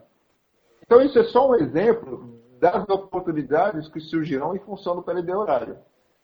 Então, 0.83 1.01
isso 1.01 1.19
é 1.19 1.23
só 1.25 1.49
um 1.49 1.55
exemplo 1.55 2.39
das 2.59 2.87
oportunidades 2.87 3.87
que 3.89 3.99
surgirão 3.99 4.55
em 4.55 4.59
função 4.59 4.95
do 4.95 5.01
PLD 5.01 5.33
horário. 5.33 5.77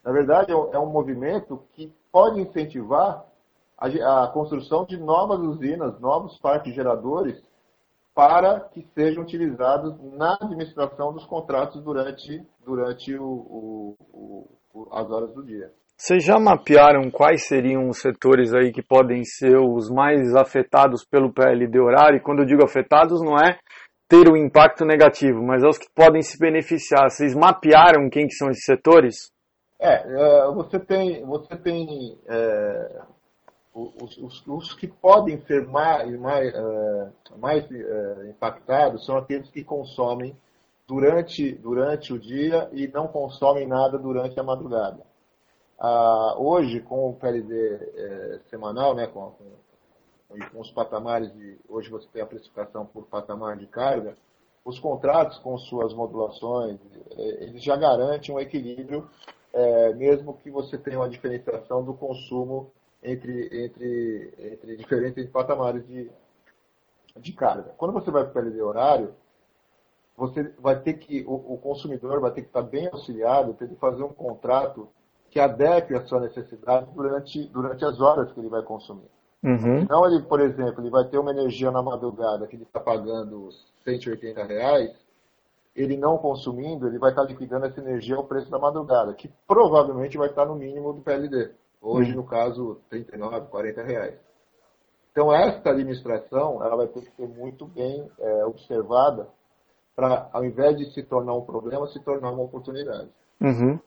Na 0.04 0.12
verdade, 0.12 0.52
é 0.52 0.80
um 0.80 0.86
movimento 0.86 1.64
que 1.74 1.92
pode 2.12 2.40
incentivar 2.40 3.26
a, 3.78 4.28
construção 4.28 4.86
de 4.86 4.98
novas 4.98 5.40
usinas, 5.40 6.00
novos 6.00 6.38
parques 6.40 6.74
geradores, 6.74 7.42
para 8.18 8.62
que 8.72 8.82
sejam 8.96 9.22
utilizados 9.22 9.94
na 10.14 10.36
administração 10.42 11.14
dos 11.14 11.24
contratos 11.28 11.84
durante, 11.84 12.42
durante 12.66 13.16
o, 13.16 13.24
o, 13.24 13.96
o, 14.74 14.88
as 14.92 15.08
horas 15.12 15.32
do 15.36 15.46
dia. 15.46 15.72
Vocês 15.96 16.24
já 16.24 16.40
mapearam 16.40 17.12
quais 17.12 17.48
seriam 17.48 17.88
os 17.88 18.00
setores 18.00 18.56
aí 18.56 18.72
que 18.72 18.82
podem 18.82 19.24
ser 19.24 19.58
os 19.58 19.92
mais 19.92 20.36
afetados 20.36 21.06
pelo 21.06 21.32
PLD 21.32 21.80
horário? 21.80 22.18
E 22.18 22.20
quando 22.20 22.40
eu 22.40 22.46
digo 22.48 22.64
afetados, 22.64 23.22
não 23.22 23.38
é 23.38 23.60
ter 24.10 24.28
um 24.32 24.36
impacto 24.36 24.84
negativo, 24.84 25.44
mas 25.44 25.64
é 25.64 25.68
os 25.68 25.78
que 25.78 25.88
podem 25.94 26.24
se 26.24 26.40
beneficiar. 26.40 27.12
Vocês 27.12 27.36
mapearam 27.36 28.10
quem 28.10 28.26
que 28.26 28.34
são 28.34 28.50
esses 28.50 28.66
setores? 28.66 29.32
É, 29.80 29.94
é 29.94 30.52
você 30.56 30.80
tem, 30.80 31.24
você 31.24 31.56
tem 31.56 32.20
é, 32.28 33.02
os, 33.78 34.18
os, 34.18 34.48
os, 34.48 34.74
que 34.74 34.88
podem 34.88 35.40
ser 35.42 35.68
mais, 35.68 36.20
mais, 36.20 36.54
uh, 36.56 37.38
mais 37.38 37.64
uh, 37.70 38.28
impactados 38.28 39.06
são 39.06 39.18
aqueles 39.18 39.50
que 39.52 39.64
consomem 39.64 40.36
durante, 40.88 41.52
durante 41.52 42.12
o 42.12 42.18
dia 42.18 42.68
e 42.72 42.88
não 42.88 43.08
consomem 43.08 43.68
nada 43.68 44.00
durante 44.00 44.40
a 44.40 44.44
madrugada. 44.44 45.06
Uh, 45.80 46.42
hoje, 46.42 46.80
com 46.80 47.08
o 47.08 47.14
PLD 47.14 47.76
eh, 47.76 48.40
semanal, 48.50 48.96
né, 48.96 49.06
com, 49.06 49.32
com, 50.28 50.50
com, 50.52 50.60
os 50.60 50.72
patamares 50.72 51.32
de. 51.32 51.60
Hoje 51.70 51.88
você 51.92 52.08
tem 52.12 52.24
a 52.24 52.26
precificação 52.26 52.84
por 52.84 53.06
patamar 53.06 53.58
de 53.58 53.68
carga, 53.68 54.16
os 54.66 54.80
contratos 54.80 55.38
com 55.38 55.56
suas 55.56 55.94
modulações, 55.94 56.80
eles 57.16 57.64
já 57.64 57.76
garantem 57.76 58.34
um 58.34 58.40
equilíbrio, 58.40 59.08
mesmo 59.96 60.34
que 60.34 60.50
você 60.50 60.78
tenha 60.78 60.98
uma 61.00 61.08
diferenciação 61.08 61.84
do 61.84 61.94
consumo 61.94 62.72
entre, 63.04 63.66
entre, 63.66 64.34
entre 64.38 64.78
diferentes 64.78 65.30
patamares 65.30 65.86
de, 65.88 66.10
de 67.16 67.34
carga. 67.34 67.74
Quando 67.78 67.94
você 67.94 68.12
vai 68.12 68.24
para 68.24 68.32
o 68.32 68.34
PLD 68.34 68.62
horário, 68.62 69.14
você 70.16 70.44
vai 70.60 70.80
ter 70.80 70.94
que, 70.94 71.24
o, 71.28 71.54
o, 71.54 71.58
consumidor 71.58 72.20
vai 72.20 72.32
ter 72.32 72.42
que 72.42 72.48
estar 72.48 72.64
bem 72.64 72.88
auxiliado, 72.88 73.54
ter 73.54 73.70
que 73.70 73.76
fazer 73.76 74.04
um 74.04 74.14
contrato 74.14 74.90
que 75.30 75.40
adeque 75.40 75.94
a 75.94 76.04
sua 76.06 76.22
necessidade 76.22 76.88
durante, 76.94 77.44
durante 77.50 77.86
as 77.86 78.02
horas 78.02 78.32
que 78.32 78.40
ele 78.40 78.50
vai 78.50 78.64
consumir. 78.64 79.10
Uhum. 79.44 79.80
Então, 79.82 80.06
ele, 80.06 80.24
por 80.24 80.40
exemplo, 80.40 80.82
ele 80.82 80.90
vai 80.90 81.06
ter 81.06 81.20
uma 81.20 81.32
energia 81.32 81.70
na 81.70 81.84
madrugada 81.84 82.48
que 82.48 82.56
ele 82.56 82.64
está 82.64 82.80
pagando 82.80 83.50
180 83.84 84.44
reais, 84.44 84.96
ele 85.76 85.96
não 85.96 86.18
consumindo, 86.18 86.88
ele 86.88 86.98
vai 86.98 87.12
estar 87.12 87.24
liquidando 87.24 87.68
essa 87.68 87.80
energia 87.80 88.16
ao 88.16 88.24
preço 88.24 88.50
da 88.50 88.58
madrugada, 88.58 89.14
que 89.14 89.30
provavelmente 89.48 90.18
vai 90.18 90.30
estar 90.30 90.46
no 90.46 90.56
mínimo 90.56 90.92
do 90.92 91.02
PLD. 91.02 91.52
Hoje, 91.82 92.12
hum. 92.12 92.18
no 92.18 92.26
caso, 92.26 92.82
39, 92.90 93.48
40 93.48 93.84
reais. 93.84 94.20
Então, 95.12 95.34
esta 95.34 95.72
administração 95.72 96.64
ela 96.64 96.76
vai 96.76 96.88
ter 96.88 97.02
que 97.02 97.12
ser 97.16 97.28
muito 97.28 97.66
bem 97.66 98.08
é, 98.20 98.46
observada 98.46 99.28
para, 99.96 100.30
ao 100.32 100.46
invés 100.46 100.78
de 100.78 100.94
se 100.94 101.02
tornar 101.02 101.34
um 101.34 101.42
problema, 101.42 101.88
se 101.88 102.00
tornar 102.04 102.32
uma 102.32 102.44
oportunidade. 102.44 103.10
Uhum. 103.42 103.80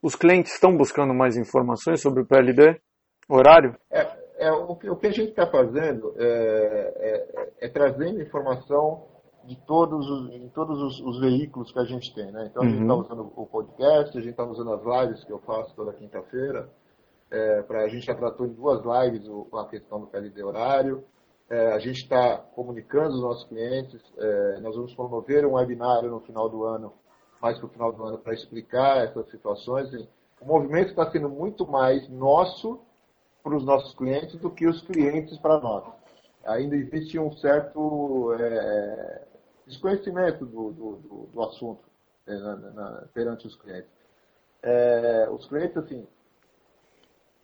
Os 0.00 0.14
clientes 0.14 0.52
estão 0.52 0.76
buscando 0.76 1.12
mais 1.12 1.36
informações 1.36 2.00
sobre 2.00 2.22
o 2.22 2.26
PLD? 2.26 2.80
Horário? 3.28 3.76
É, 3.90 4.06
é 4.38 4.52
o, 4.52 4.76
que, 4.76 4.88
o, 4.88 4.96
que, 4.96 5.08
a 5.08 5.10
gente 5.10 5.30
está 5.30 5.46
fazendo 5.48 6.14
é, 6.16 6.94
é, 6.96 7.66
é, 7.66 7.68
trazendo 7.68 8.22
informação 8.22 9.04
de 9.44 9.56
todos 9.66 10.08
os, 10.08 10.30
em 10.30 10.48
todos 10.50 10.80
os, 10.80 11.00
os, 11.00 11.20
veículos 11.20 11.72
que 11.72 11.78
a 11.80 11.84
gente 11.84 12.14
tem. 12.14 12.30
Né? 12.30 12.46
Então, 12.48 12.62
a 12.62 12.68
gente 12.68 12.82
está 12.82 12.94
uhum. 12.94 13.00
usando 13.00 13.32
o 13.34 13.46
podcast, 13.46 14.16
a 14.16 14.20
gente 14.20 14.30
está 14.30 14.44
usando 14.44 14.72
as 14.72 14.84
lives 14.84 15.24
que 15.24 15.32
eu 15.32 15.40
faço 15.40 15.74
toda 15.74 15.92
quinta-feira, 15.92 16.68
é, 17.30 17.62
pra, 17.62 17.84
a 17.84 17.88
gente 17.88 18.06
já 18.06 18.14
tratou 18.14 18.46
em 18.46 18.52
duas 18.52 18.82
lives 18.84 19.28
o, 19.28 19.46
a 19.56 19.66
questão 19.68 20.00
do 20.00 20.06
PLD 20.06 20.42
horário. 20.42 21.04
É, 21.50 21.72
a 21.72 21.78
gente 21.78 22.02
está 22.02 22.38
comunicando 22.38 23.14
os 23.14 23.22
nossos 23.22 23.44
clientes. 23.48 24.02
É, 24.16 24.60
nós 24.60 24.74
vamos 24.74 24.94
promover 24.94 25.46
um 25.46 25.54
webinário 25.54 26.10
no 26.10 26.20
final 26.20 26.48
do 26.48 26.64
ano, 26.64 26.92
mais 27.40 27.58
para 27.58 27.66
o 27.66 27.70
final 27.70 27.92
do 27.92 28.04
ano, 28.04 28.18
para 28.18 28.34
explicar 28.34 28.98
essas 29.04 29.30
situações. 29.30 29.88
O 30.40 30.46
movimento 30.46 30.90
está 30.90 31.10
sendo 31.10 31.28
muito 31.28 31.66
mais 31.66 32.08
nosso 32.08 32.80
para 33.42 33.56
os 33.56 33.64
nossos 33.64 33.94
clientes 33.94 34.36
do 34.36 34.50
que 34.50 34.66
os 34.66 34.82
clientes 34.82 35.38
para 35.38 35.58
nós. 35.60 35.84
Ainda 36.44 36.76
existe 36.76 37.18
um 37.18 37.32
certo 37.32 38.32
é, 38.38 39.22
desconhecimento 39.66 40.44
do, 40.46 40.72
do, 40.72 40.96
do, 40.96 41.26
do 41.32 41.42
assunto 41.42 41.82
é, 42.26 42.34
na, 42.36 42.56
na, 42.56 43.04
perante 43.12 43.46
os 43.46 43.56
clientes. 43.56 43.90
É, 44.62 45.28
os 45.30 45.46
clientes, 45.46 45.76
assim, 45.76 46.06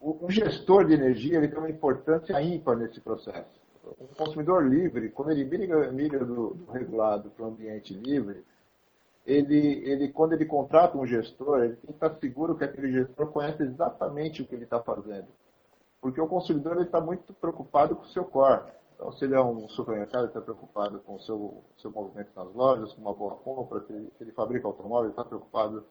o, 0.04 0.30
gestor 0.30 0.84
de 0.84 0.92
energia 0.92 1.38
ele 1.38 1.49
tem 1.49 1.58
uma 1.58 1.70
importância 1.70 2.40
ímpar 2.42 2.76
nesse 2.76 3.00
processo. 3.00 3.64
O 3.82 4.06
consumidor 4.16 4.66
livre, 4.66 5.08
quando 5.11 5.30
ele 5.30 5.44
migra, 5.44 5.90
migra 5.90 6.25
do, 6.25 6.54
do 6.54 6.70
regulado 6.70 7.30
para 7.30 7.44
o 7.44 7.49
ambiente 7.49 7.94
livre, 7.94 8.44
ele, 9.26 9.82
ele, 9.88 10.08
quando 10.08 10.34
ele 10.34 10.44
contrata 10.44 10.99
um 10.99 11.06
gestor, 11.06 11.64
ele 11.64 11.76
tem 11.76 11.87
que 11.87 11.92
estar 11.92 12.14
seguro 12.16 12.54
que 12.54 12.64
aquele 12.64 12.92
gestor 12.92 13.28
conhece 13.28 13.62
exatamente 13.62 14.42
o 14.42 14.46
que 14.46 14.54
ele 14.54 14.64
está 14.64 14.80
fazendo. 14.80 15.28
Porque 16.00 16.20
o 16.20 16.28
consumidor 16.28 16.80
está 16.82 17.00
muito 17.00 17.32
preocupado 17.34 17.96
com 17.96 18.02
o 18.02 18.08
seu 18.08 18.25
core. 18.25 18.73
Então, 18.94 19.11
se 19.12 19.25
ele 19.25 19.34
é 19.34 19.40
um 19.40 19.68
supermercado, 19.70 20.23
ele 20.23 20.28
está 20.28 20.40
preocupado 20.40 21.00
com 21.00 21.14
o 21.14 21.20
seu, 21.20 21.64
seu 21.78 21.90
movimento 21.90 22.28
nas 22.37 22.52
lojas, 22.54 22.92
com 22.92 23.00
uma 23.00 23.14
boa 23.14 23.37
compra, 23.37 23.80
se 23.80 23.92
ele, 23.92 24.12
se 24.18 24.25
ele 24.25 24.32
fabrica 24.32 24.66
automóvel, 24.66 25.04
ele 25.04 25.12
está 25.12 25.25
preocupado 25.25 25.84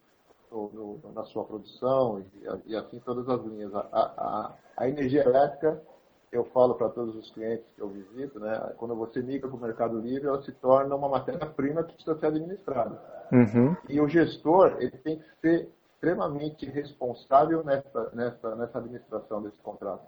no, 0.54 1.00
no, 1.04 1.14
na 1.14 1.24
sua 1.26 1.44
produção 1.44 2.20
e, 2.20 2.72
e, 2.72 2.76
assim 2.76 3.00
todas 3.00 3.28
as 3.28 3.44
linhas. 3.46 3.74
A, 3.74 3.80
a, 3.92 4.54
a 4.78 4.88
energia 4.88 5.24
elétrica, 5.24 5.82
eu 6.32 6.46
falo 6.46 6.76
para 6.76 6.90
todos 6.90 7.16
os 7.16 7.32
clientes 7.32 7.66
que 7.76 7.82
eu 7.82 7.90
visito, 7.90 8.40
né, 8.40 8.74
quando 8.78 8.96
você 8.96 9.22
migra 9.22 9.48
para 9.48 9.58
o 9.58 9.62
Mercado 9.62 10.00
Livre, 10.00 10.28
ela 10.28 10.42
se 10.44 10.52
torna 10.54 10.96
uma 10.96 11.10
matéria-prima 11.10 11.84
que 11.84 11.94
precisa 11.94 12.18
ser 12.20 12.28
administrada. 12.28 13.00
Uhum. 13.32 13.76
E 13.90 14.00
o 14.00 14.08
gestor 14.08 14.78
ele 14.80 14.98
tem 14.98 15.20
que 15.20 15.26
ser 15.42 15.70
extremamente 15.94 16.66
responsável 16.66 17.64
nessa, 17.64 18.12
nessa, 18.14 18.56
nessa 18.56 18.78
administração 18.78 19.42
desse 19.42 19.58
contrato. 19.58 20.04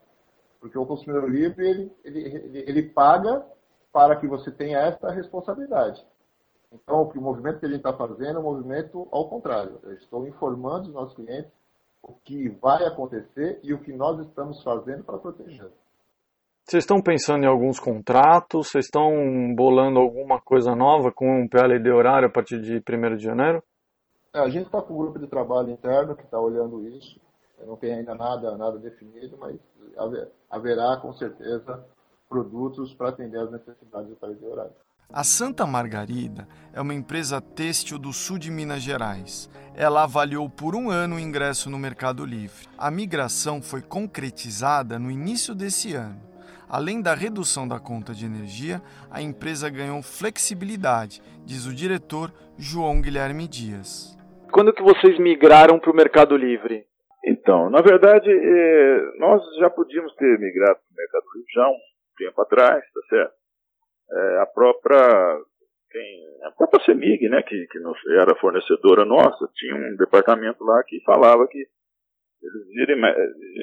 Porque 0.59 0.77
o 0.77 0.85
consumidor 0.85 1.29
livre, 1.29 1.67
ele, 1.67 1.91
ele, 2.03 2.19
ele, 2.19 2.65
ele 2.67 2.83
paga 2.83 3.45
para 3.93 4.15
que 4.15 4.27
você 4.27 4.51
tenha 4.51 4.79
essa 4.79 5.09
responsabilidade. 5.11 6.05
Então, 6.83 7.03
o 7.03 7.21
movimento 7.21 7.59
que 7.59 7.65
a 7.65 7.69
gente 7.69 7.77
está 7.77 7.93
fazendo 7.93 8.37
é 8.37 8.39
um 8.39 8.43
movimento 8.43 9.07
ao 9.11 9.29
contrário. 9.29 9.79
Eu 9.83 9.93
estou 9.93 10.27
informando 10.27 10.87
os 10.87 10.93
nossos 10.93 11.15
clientes 11.15 11.51
o 12.03 12.13
que 12.23 12.49
vai 12.61 12.85
acontecer 12.85 13.59
e 13.63 13.73
o 13.73 13.81
que 13.81 13.91
nós 13.91 14.19
estamos 14.19 14.61
fazendo 14.61 15.03
para 15.03 15.17
proteger. 15.17 15.71
Vocês 16.63 16.83
estão 16.83 17.01
pensando 17.01 17.43
em 17.43 17.47
alguns 17.47 17.79
contratos? 17.79 18.69
Vocês 18.69 18.85
estão 18.85 19.11
bolando 19.55 19.99
alguma 19.99 20.39
coisa 20.39 20.75
nova 20.75 21.11
com 21.11 21.43
um 21.43 21.47
PLD 21.47 21.91
horário 21.91 22.27
a 22.27 22.31
partir 22.31 22.59
de 22.59 22.77
1 22.77 23.15
de 23.15 23.23
janeiro? 23.23 23.63
É, 24.33 24.39
a 24.39 24.49
gente 24.49 24.65
está 24.65 24.81
com 24.81 24.93
um 24.93 24.97
grupo 24.97 25.19
de 25.19 25.27
trabalho 25.27 25.71
interno 25.71 26.15
que 26.15 26.23
está 26.23 26.39
olhando 26.39 26.87
isso. 26.87 27.19
Não 27.65 27.75
tem 27.75 27.93
ainda 27.93 28.13
nada, 28.13 28.57
nada 28.57 28.77
definido, 28.77 29.37
mas 29.37 29.59
haverá 30.49 30.97
com 30.97 31.13
certeza 31.13 31.83
produtos 32.27 32.93
para 32.93 33.09
atender 33.09 33.39
as 33.39 33.51
necessidades 33.51 34.09
do 34.09 34.15
PLD 34.15 34.45
horário. 34.45 34.73
A 35.13 35.23
Santa 35.23 35.65
Margarida 35.65 36.47
é 36.73 36.81
uma 36.81 36.93
empresa 36.93 37.39
têxtil 37.39 37.97
do 37.97 38.11
sul 38.11 38.37
de 38.37 38.51
Minas 38.51 38.81
Gerais. 38.81 39.49
Ela 39.77 40.03
avaliou 40.03 40.49
por 40.49 40.75
um 40.75 40.89
ano 40.89 41.15
o 41.15 41.19
ingresso 41.19 41.69
no 41.69 41.77
Mercado 41.77 42.25
Livre. 42.25 42.67
A 42.77 42.89
migração 42.89 43.61
foi 43.61 43.81
concretizada 43.81 44.97
no 44.97 45.11
início 45.11 45.53
desse 45.53 45.93
ano. 45.93 46.19
Além 46.67 47.01
da 47.01 47.13
redução 47.13 47.67
da 47.67 47.79
conta 47.79 48.13
de 48.13 48.25
energia, 48.25 48.81
a 49.11 49.21
empresa 49.21 49.69
ganhou 49.69 50.01
flexibilidade, 50.01 51.21
diz 51.45 51.65
o 51.65 51.73
diretor 51.73 52.33
João 52.57 52.99
Guilherme 52.99 53.47
Dias. 53.47 54.17
Quando 54.51 54.73
que 54.73 54.81
vocês 54.81 55.19
migraram 55.19 55.79
para 55.79 55.91
o 55.91 55.95
Mercado 55.95 56.35
Livre? 56.35 56.83
Então, 57.25 57.69
na 57.69 57.81
verdade, 57.81 58.29
eh, 58.29 59.11
nós 59.19 59.41
já 59.59 59.69
podíamos 59.69 60.13
ter 60.15 60.39
migrado 60.39 60.79
para 60.79 60.93
o 60.93 60.97
Mercado 60.97 61.25
Livre 61.35 61.53
já 61.53 61.63
há 61.63 61.69
um 61.69 61.77
tempo 62.17 62.41
atrás, 62.41 62.83
tá 62.93 63.01
certo? 63.09 63.44
É, 64.11 64.37
a 64.41 64.45
própria 64.45 65.39
quem, 65.91 66.43
a 66.43 66.51
própria 66.51 66.83
CEMIG, 66.83 67.29
né, 67.29 67.41
que, 67.43 67.67
que 67.67 67.79
nos, 67.79 67.97
era 68.07 68.35
fornecedora 68.35 69.05
nossa, 69.05 69.49
tinha 69.55 69.75
um 69.75 69.95
departamento 69.95 70.63
lá 70.63 70.83
que 70.83 71.01
falava 71.03 71.47
que 71.47 71.65
eles 72.43 72.67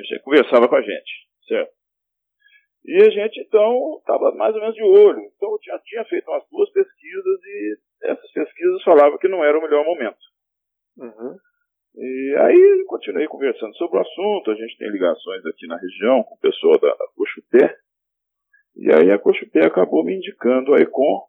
gente 0.09 0.23
conversava 0.23 0.69
com 0.69 0.77
a 0.77 0.81
gente, 0.81 1.13
certo? 1.47 1.73
E 2.85 2.97
a 2.97 3.11
gente, 3.11 3.41
então, 3.41 3.99
estava 3.99 4.35
mais 4.35 4.55
ou 4.55 4.61
menos 4.61 4.75
de 4.75 4.83
olho. 4.83 5.21
Então, 5.37 5.53
eu 5.53 5.59
tinha, 5.59 5.79
tinha, 5.85 6.05
feito 6.07 6.29
umas 6.29 6.43
duas 6.51 6.69
pesquisas 6.73 7.41
e 7.45 7.77
essas 8.03 8.33
pesquisas 8.33 8.83
falavam 8.83 9.19
que 9.19 9.29
não 9.29 9.45
era 9.45 9.57
o 9.57 9.63
melhor 9.63 9.85
momento. 9.85 10.19
Uhum. 10.99 11.37
E 11.95 12.37
aí, 12.41 12.85
continuei 12.89 13.29
conversando 13.29 13.75
sobre 13.77 13.99
o 13.99 14.01
assunto. 14.01 14.51
A 14.51 14.55
gente 14.57 14.77
tem 14.79 14.91
ligações 14.91 15.47
aqui 15.47 15.67
na 15.69 15.77
região 15.77 16.25
com 16.25 16.35
o 16.35 16.41
pessoal 16.41 16.77
da, 16.81 16.93
Cochupé, 17.15 17.77
e 18.76 18.93
aí 18.93 19.11
a 19.11 19.19
Cochupé 19.19 19.67
acabou 19.67 20.05
me 20.05 20.17
indicando 20.17 20.75
a 20.75 20.79
Econ 20.79 21.23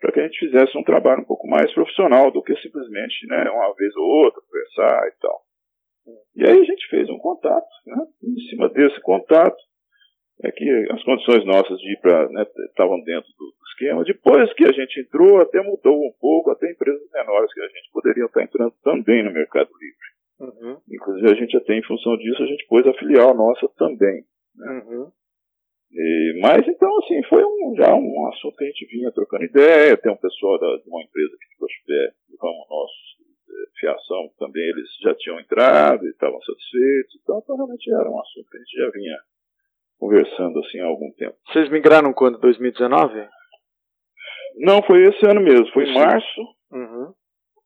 para 0.00 0.12
que 0.12 0.20
a 0.20 0.22
gente 0.24 0.38
fizesse 0.38 0.76
um 0.76 0.82
trabalho 0.82 1.22
um 1.22 1.26
pouco 1.26 1.46
mais 1.48 1.72
profissional 1.72 2.30
do 2.30 2.42
que 2.42 2.54
simplesmente 2.56 3.26
né, 3.26 3.48
uma 3.50 3.74
vez 3.74 3.96
ou 3.96 4.04
outra 4.04 4.40
conversar 4.42 5.08
e 5.08 5.12
tal. 5.20 5.40
E 6.36 6.44
aí 6.44 6.60
a 6.60 6.64
gente 6.64 6.86
fez 6.88 7.08
um 7.08 7.18
contato, 7.18 7.68
né? 7.86 7.96
em 8.22 8.38
cima 8.50 8.68
desse 8.68 9.00
contato, 9.00 9.56
é 10.42 10.50
que 10.50 10.68
as 10.90 11.02
condições 11.04 11.46
nossas 11.46 11.78
de 11.78 11.92
ir 11.92 12.00
para 12.00 12.28
né, 12.28 12.44
estavam 12.68 13.00
dentro 13.02 13.30
do 13.38 13.54
esquema. 13.68 14.04
Depois 14.04 14.52
que 14.54 14.64
a 14.64 14.72
gente 14.72 15.00
entrou, 15.00 15.40
até 15.40 15.62
mudou 15.62 15.96
um 15.96 16.12
pouco, 16.20 16.50
até 16.50 16.70
empresas 16.70 17.00
menores 17.12 17.52
que 17.54 17.60
a 17.60 17.68
gente 17.68 17.90
poderia 17.92 18.24
estar 18.24 18.42
entrando 18.42 18.74
também 18.82 19.22
no 19.22 19.32
Mercado 19.32 19.70
Livre. 19.80 20.14
Uhum. 20.40 20.80
Inclusive 20.90 21.30
a 21.30 21.34
gente 21.34 21.56
até 21.56 21.74
em 21.74 21.84
função 21.84 22.16
disso 22.16 22.42
a 22.42 22.46
gente 22.46 22.66
pôs 22.66 22.86
a 22.86 22.92
filial 22.94 23.34
nossa 23.34 23.68
também. 23.78 24.24
Né? 24.56 24.82
Uhum. 24.84 25.12
E, 25.94 26.40
mas 26.40 26.66
então, 26.66 26.90
assim, 26.98 27.22
foi 27.28 27.44
um, 27.44 27.74
já 27.76 27.94
um 27.94 28.28
assunto 28.28 28.56
que 28.56 28.64
a 28.64 28.66
gente 28.66 28.86
vinha 28.86 29.12
trocando 29.12 29.44
ideia. 29.44 29.96
Tem 29.96 30.10
um 30.10 30.16
pessoal 30.16 30.58
da, 30.58 30.76
de 30.76 30.88
uma 30.88 31.02
empresa 31.02 31.36
que 31.38 31.48
ficou 31.52 31.68
do 32.28 32.36
ramo 32.42 32.66
nosso, 32.68 32.94
de 33.46 33.80
fiação, 33.80 34.28
também 34.38 34.62
eles 34.62 34.88
já 35.00 35.14
tinham 35.14 35.38
entrado 35.38 36.04
e 36.04 36.10
estavam 36.10 36.40
satisfeitos. 36.42 37.14
Então, 37.22 37.40
então, 37.42 37.56
realmente 37.56 37.92
era 37.92 38.10
um 38.10 38.20
assunto 38.20 38.50
que 38.50 38.56
a 38.56 38.60
gente 38.60 38.76
já 38.76 38.90
vinha 38.90 39.16
conversando 39.98 40.58
assim 40.58 40.80
há 40.80 40.86
algum 40.86 41.12
tempo. 41.12 41.36
Vocês 41.52 41.70
migraram 41.70 42.12
quando? 42.12 42.38
2019? 42.40 43.28
Não, 44.56 44.82
foi 44.82 45.04
esse 45.04 45.24
ano 45.26 45.40
mesmo. 45.40 45.70
Foi 45.72 45.84
em 45.84 45.94
março. 45.94 46.40
Uhum. 46.72 47.12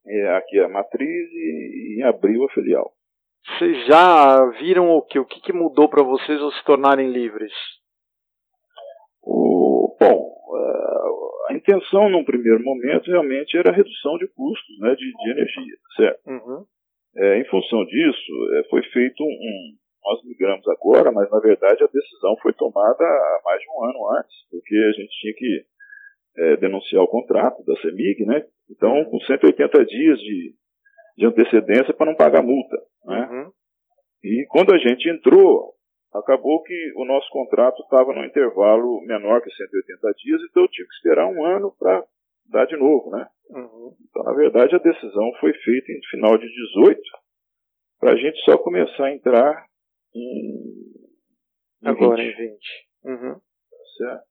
É, 0.06 0.36
aqui 0.36 0.58
a 0.60 0.68
matriz 0.68 1.30
e, 1.32 1.96
e 1.96 2.00
em 2.00 2.02
abril 2.02 2.44
a 2.44 2.52
filial. 2.52 2.92
Vocês 3.46 3.86
já 3.86 4.44
viram 4.58 4.90
o 4.90 5.02
que? 5.02 5.18
O 5.18 5.24
que, 5.24 5.40
que 5.40 5.52
mudou 5.52 5.88
para 5.88 6.02
vocês 6.02 6.40
ao 6.40 6.52
se 6.52 6.64
tornarem 6.64 7.10
livres? 7.10 7.52
Bom, 10.00 10.38
a 11.48 11.54
intenção 11.54 12.08
num 12.08 12.24
primeiro 12.24 12.62
momento 12.62 13.10
realmente 13.10 13.56
era 13.56 13.70
a 13.70 13.74
redução 13.74 14.18
de 14.18 14.28
custos 14.28 14.78
né, 14.80 14.94
de, 14.94 15.12
de 15.12 15.30
energia, 15.30 15.76
certo? 15.96 16.26
Uhum. 16.26 16.64
É, 17.16 17.40
em 17.40 17.44
função 17.46 17.84
disso, 17.86 18.32
é, 18.54 18.68
foi 18.68 18.82
feito 18.92 19.24
um, 19.24 19.74
Nós 20.04 20.22
migramos 20.24 20.66
agora, 20.68 21.10
mas 21.10 21.30
na 21.30 21.40
verdade 21.40 21.82
a 21.82 21.88
decisão 21.88 22.36
foi 22.42 22.52
tomada 22.52 23.02
há 23.02 23.40
mais 23.44 23.60
de 23.60 23.66
um 23.70 23.84
ano 23.84 24.18
antes, 24.18 24.34
porque 24.50 24.76
a 24.76 24.92
gente 24.92 25.20
tinha 25.20 25.34
que 25.34 25.64
é, 26.36 26.56
denunciar 26.58 27.02
o 27.02 27.08
contrato 27.08 27.64
da 27.64 27.74
CEMIG, 27.80 28.24
né? 28.26 28.44
Então, 28.70 29.04
com 29.06 29.18
180 29.20 29.84
dias 29.86 30.18
de, 30.20 30.54
de 31.16 31.26
antecedência 31.26 31.94
para 31.94 32.06
não 32.06 32.14
pagar 32.14 32.42
multa, 32.42 32.76
né? 33.06 33.28
Uhum. 33.30 33.50
E 34.22 34.46
quando 34.50 34.74
a 34.74 34.78
gente 34.78 35.08
entrou, 35.08 35.72
acabou 36.14 36.62
que 36.62 36.92
o 36.96 37.04
nosso 37.04 37.28
contrato 37.30 37.82
estava 37.82 38.12
no 38.12 38.24
intervalo 38.24 39.00
menor 39.02 39.42
que 39.42 39.50
180 39.50 40.12
dias, 40.18 40.40
então 40.48 40.62
eu 40.62 40.68
tive 40.68 40.88
que 40.88 40.94
esperar 40.94 41.26
um 41.26 41.44
ano 41.44 41.74
para 41.78 42.04
dar 42.50 42.66
de 42.66 42.76
novo, 42.76 43.10
né? 43.10 43.28
Uhum. 43.50 43.94
Então, 44.08 44.22
na 44.24 44.32
verdade, 44.32 44.74
a 44.74 44.78
decisão 44.78 45.32
foi 45.40 45.52
feita 45.52 45.92
em 45.92 46.00
final 46.10 46.38
de 46.38 46.46
18, 46.46 47.00
para 48.00 48.12
a 48.12 48.16
gente 48.16 48.38
só 48.44 48.56
começar 48.58 49.06
a 49.06 49.14
entrar 49.14 49.66
em, 50.14 50.64
em 51.82 51.88
Agora 51.88 52.22
20. 52.22 52.32
em 52.32 52.36
20. 52.36 52.58
Uhum. 53.04 53.40
Certo? 53.96 54.28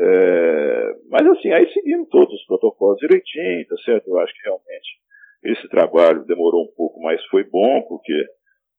É, 0.00 0.94
mas 1.08 1.26
assim, 1.26 1.50
aí 1.50 1.70
seguimos 1.72 2.08
todos 2.08 2.32
os 2.32 2.46
protocolos 2.46 2.98
direitinho, 2.98 3.66
tá 3.66 3.76
certo? 3.84 4.08
Eu 4.08 4.18
acho 4.18 4.32
que 4.34 4.42
realmente 4.42 4.98
esse 5.44 5.68
trabalho 5.68 6.24
demorou 6.24 6.64
um 6.64 6.74
pouco, 6.76 7.00
mas 7.00 7.24
foi 7.26 7.44
bom, 7.44 7.82
porque 7.88 8.12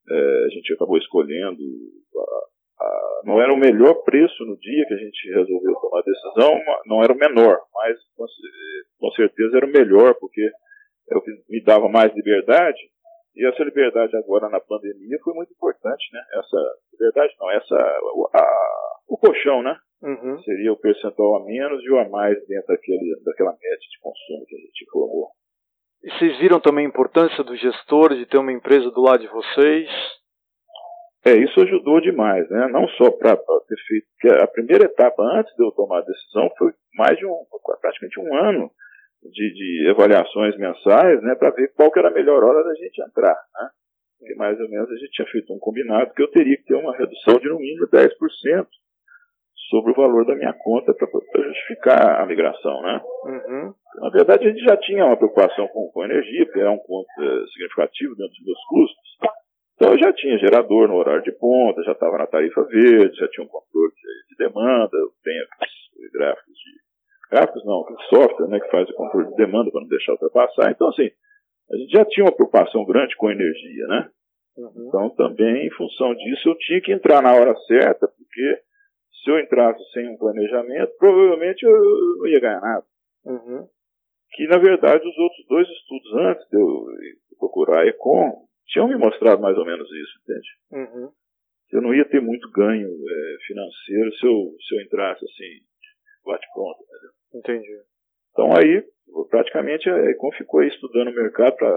é, 0.09 0.45
a 0.45 0.49
gente 0.49 0.73
acabou 0.73 0.97
escolhendo. 0.97 1.61
A, 2.15 2.83
a, 2.83 3.21
não 3.25 3.41
era 3.41 3.53
o 3.53 3.57
melhor 3.57 3.95
preço 4.03 4.45
no 4.45 4.57
dia 4.57 4.85
que 4.87 4.93
a 4.93 4.97
gente 4.97 5.31
resolveu 5.33 5.73
tomar 5.75 5.99
a 5.99 6.03
decisão, 6.03 6.61
não 6.85 7.03
era 7.03 7.13
o 7.13 7.17
menor, 7.17 7.59
mas 7.73 7.97
com, 8.15 8.25
com 8.99 9.11
certeza 9.11 9.57
era 9.57 9.65
o 9.65 9.71
melhor, 9.71 10.15
porque 10.19 10.49
é 11.11 11.17
o 11.17 11.21
que 11.21 11.31
me 11.49 11.63
dava 11.63 11.89
mais 11.89 12.13
liberdade. 12.13 12.79
E 13.35 13.45
essa 13.47 13.63
liberdade 13.63 14.15
agora 14.17 14.49
na 14.49 14.59
pandemia 14.59 15.17
foi 15.23 15.33
muito 15.33 15.51
importante, 15.53 16.03
né? 16.11 16.21
Essa 16.33 16.57
liberdade 16.93 17.33
não, 17.39 17.51
essa 17.51 17.75
a, 17.75 18.69
o 19.07 19.17
colchão, 19.17 19.63
né? 19.63 19.77
Uhum. 20.01 20.41
Seria 20.43 20.71
o 20.71 20.77
percentual 20.77 21.37
a 21.37 21.45
menos 21.45 21.83
e 21.83 21.89
o 21.89 21.99
a 21.99 22.07
mais 22.09 22.35
dentro 22.47 22.67
daquele, 22.67 23.15
daquela 23.23 23.51
média 23.51 23.77
de 23.77 23.99
consumo 24.01 24.45
que 24.45 24.55
a 24.55 24.59
gente 24.59 24.85
formou. 24.91 25.29
E 26.03 26.11
vocês 26.11 26.37
viram 26.39 26.59
também 26.59 26.85
a 26.85 26.89
importância 26.89 27.43
do 27.43 27.55
gestor, 27.55 28.15
de 28.15 28.25
ter 28.25 28.37
uma 28.37 28.53
empresa 28.53 28.89
do 28.91 29.01
lado 29.01 29.19
de 29.19 29.27
vocês? 29.27 29.89
É, 31.25 31.35
isso 31.35 31.59
ajudou 31.61 31.99
demais, 31.99 32.49
né? 32.49 32.67
Não 32.69 32.87
só 32.89 33.11
para 33.11 33.35
ter 33.35 33.75
feito. 33.87 34.07
Porque 34.13 34.41
a 34.41 34.47
primeira 34.47 34.85
etapa 34.85 35.21
antes 35.21 35.53
de 35.55 35.63
eu 35.63 35.71
tomar 35.71 35.99
a 35.99 36.05
decisão 36.05 36.49
foi 36.57 36.71
mais 36.95 37.17
de 37.17 37.25
um, 37.25 37.35
praticamente 37.81 38.19
um 38.19 38.33
ano 38.35 38.71
de, 39.21 39.53
de 39.53 39.89
avaliações 39.89 40.57
mensais, 40.57 41.21
né? 41.21 41.35
Para 41.35 41.51
ver 41.51 41.73
qual 41.75 41.91
que 41.91 41.99
era 41.99 42.07
a 42.07 42.13
melhor 42.13 42.43
hora 42.43 42.63
da 42.63 42.73
gente 42.75 43.01
entrar, 43.01 43.35
né? 43.35 43.69
Porque 44.17 44.35
mais 44.35 44.59
ou 44.59 44.69
menos 44.69 44.89
a 44.89 44.95
gente 44.95 45.11
tinha 45.11 45.27
feito 45.27 45.53
um 45.53 45.59
combinado 45.59 46.13
que 46.13 46.21
eu 46.21 46.31
teria 46.31 46.55
que 46.55 46.63
ter 46.63 46.75
uma 46.75 46.95
redução 46.95 47.37
de 47.39 47.49
no 47.49 47.57
mínimo 47.57 47.87
10% 47.87 48.67
sobre 49.69 49.91
o 49.91 49.95
valor 49.95 50.25
da 50.25 50.35
minha 50.35 50.53
conta 50.53 50.93
para 50.93 51.07
justificar 51.43 52.21
a 52.21 52.25
migração, 52.25 52.81
né? 52.81 53.01
Uhum. 53.25 53.73
Na 54.01 54.09
verdade, 54.09 54.47
a 54.47 54.51
gente 54.51 54.63
já 54.63 54.75
tinha 54.77 55.05
uma 55.05 55.15
preocupação 55.15 55.67
com, 55.67 55.89
com 55.91 56.03
energia, 56.03 56.45
porque 56.45 56.59
é 56.59 56.69
um 56.69 56.79
ponto 56.79 57.07
é, 57.19 57.45
significativo 57.53 58.15
dentro 58.15 58.33
dos 58.33 58.45
meus 58.45 58.63
custos. 58.67 59.09
Então, 59.75 59.91
eu 59.93 59.99
já 59.99 60.11
tinha 60.11 60.37
gerador 60.39 60.87
no 60.87 60.95
horário 60.95 61.23
de 61.23 61.31
ponta, 61.31 61.83
já 61.83 61.93
estava 61.93 62.17
na 62.17 62.27
tarifa 62.27 62.63
verde, 62.63 63.17
já 63.17 63.27
tinha 63.29 63.45
um 63.45 63.49
controle 63.49 63.93
de, 63.93 64.35
de 64.35 64.37
demanda, 64.37 64.97
eu 64.97 65.11
tenho 65.23 65.45
gráficos 66.11 66.53
de... 66.53 66.79
Gráficos 67.31 67.63
não, 67.63 67.85
software 68.09 68.47
né, 68.47 68.59
que 68.59 68.71
faz 68.71 68.89
o 68.89 68.93
controle 68.93 69.27
de 69.27 69.35
demanda 69.35 69.69
para 69.69 69.81
não 69.81 69.87
deixar 69.87 70.13
ultrapassar. 70.13 70.71
Então, 70.71 70.89
assim, 70.89 71.11
a 71.71 71.77
gente 71.77 71.91
já 71.91 72.03
tinha 72.05 72.25
uma 72.25 72.35
preocupação 72.35 72.83
grande 72.85 73.15
com 73.15 73.29
energia, 73.29 73.85
né? 73.87 74.09
Uhum. 74.57 74.87
Então, 74.87 75.09
também, 75.11 75.67
em 75.67 75.71
função 75.71 76.15
disso, 76.15 76.49
eu 76.49 76.57
tinha 76.57 76.81
que 76.81 76.91
entrar 76.91 77.21
na 77.21 77.33
hora 77.33 77.55
certa, 77.67 78.07
porque 78.07 78.59
se 79.23 79.29
eu 79.29 79.39
entrasse 79.39 79.83
sem 79.91 80.07
um 80.09 80.17
planejamento, 80.17 80.95
provavelmente 80.97 81.63
eu 81.63 81.71
não 81.71 82.27
ia 82.27 82.39
ganhar 82.39 82.61
nada. 82.61 82.85
Uhum. 83.25 83.67
Que, 84.31 84.47
na 84.47 84.57
verdade, 84.57 85.07
os 85.07 85.17
outros 85.17 85.45
dois 85.47 85.67
estudos 85.67 86.13
antes 86.15 86.47
de 86.49 86.57
eu 86.57 86.85
procurar 87.37 87.81
a 87.81 87.87
Econ 87.87 88.47
tinham 88.67 88.87
me 88.87 88.95
mostrado 88.95 89.41
mais 89.41 89.57
ou 89.57 89.65
menos 89.65 89.87
isso, 89.91 90.19
entende? 90.23 90.49
Uhum. 90.71 91.11
Eu 91.71 91.81
não 91.81 91.93
ia 91.93 92.05
ter 92.05 92.21
muito 92.21 92.49
ganho 92.51 92.87
é, 92.87 93.37
financeiro 93.45 94.13
se 94.15 94.25
eu, 94.25 94.55
se 94.67 94.75
eu 94.75 94.81
entrasse 94.81 95.23
assim, 95.23 95.59
bate 96.25 96.47
pronto, 96.53 96.79
entendeu? 96.83 97.11
Entendi. 97.33 97.83
Então 98.31 98.55
aí 98.55 98.83
praticamente 99.29 99.89
a 99.89 99.95
Econ 100.11 100.31
ficou 100.31 100.63
estudando 100.63 101.09
o 101.09 101.15
mercado 101.15 101.55
para, 101.55 101.69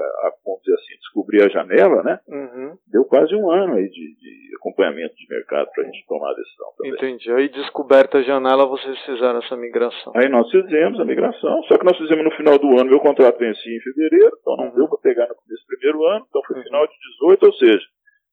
vamos 0.44 0.62
dizer 0.62 0.74
assim, 0.74 0.96
descobrir 0.98 1.42
a 1.42 1.48
janela, 1.48 2.02
né? 2.02 2.18
Uhum. 2.28 2.76
Deu 2.88 3.04
quase 3.04 3.34
um 3.34 3.50
ano 3.50 3.74
aí 3.74 3.88
de, 3.88 4.14
de 4.16 4.56
acompanhamento 4.56 5.14
de 5.14 5.26
mercado 5.28 5.68
para 5.72 5.82
a 5.82 5.86
gente 5.86 6.06
tomar 6.06 6.30
a 6.30 6.34
decisão. 6.34 6.66
Também. 6.76 6.92
Entendi. 6.92 7.32
Aí 7.32 7.48
descoberta 7.48 8.18
a 8.18 8.22
janela, 8.22 8.66
vocês 8.66 8.98
fizeram 9.04 9.38
essa 9.38 9.56
migração. 9.56 10.12
Aí 10.16 10.28
nós 10.28 10.50
fizemos 10.50 11.00
a 11.00 11.04
migração, 11.04 11.62
só 11.64 11.78
que 11.78 11.84
nós 11.84 11.96
fizemos 11.96 12.24
no 12.24 12.36
final 12.36 12.58
do 12.58 12.68
ano, 12.78 12.90
meu 12.90 13.00
contrato 13.00 13.38
vencia 13.38 13.76
em 13.76 13.80
fevereiro, 13.80 14.36
então 14.40 14.56
não 14.56 14.64
uhum. 14.66 14.74
deu 14.74 14.88
para 14.88 14.98
pegar 14.98 15.28
no 15.28 15.34
começo 15.34 15.62
do 15.62 15.76
primeiro 15.76 16.04
ano, 16.06 16.26
então 16.28 16.42
foi 16.46 16.56
uhum. 16.56 16.62
final 16.62 16.86
de 16.86 16.94
18, 17.20 17.46
ou 17.46 17.52
seja, 17.54 17.84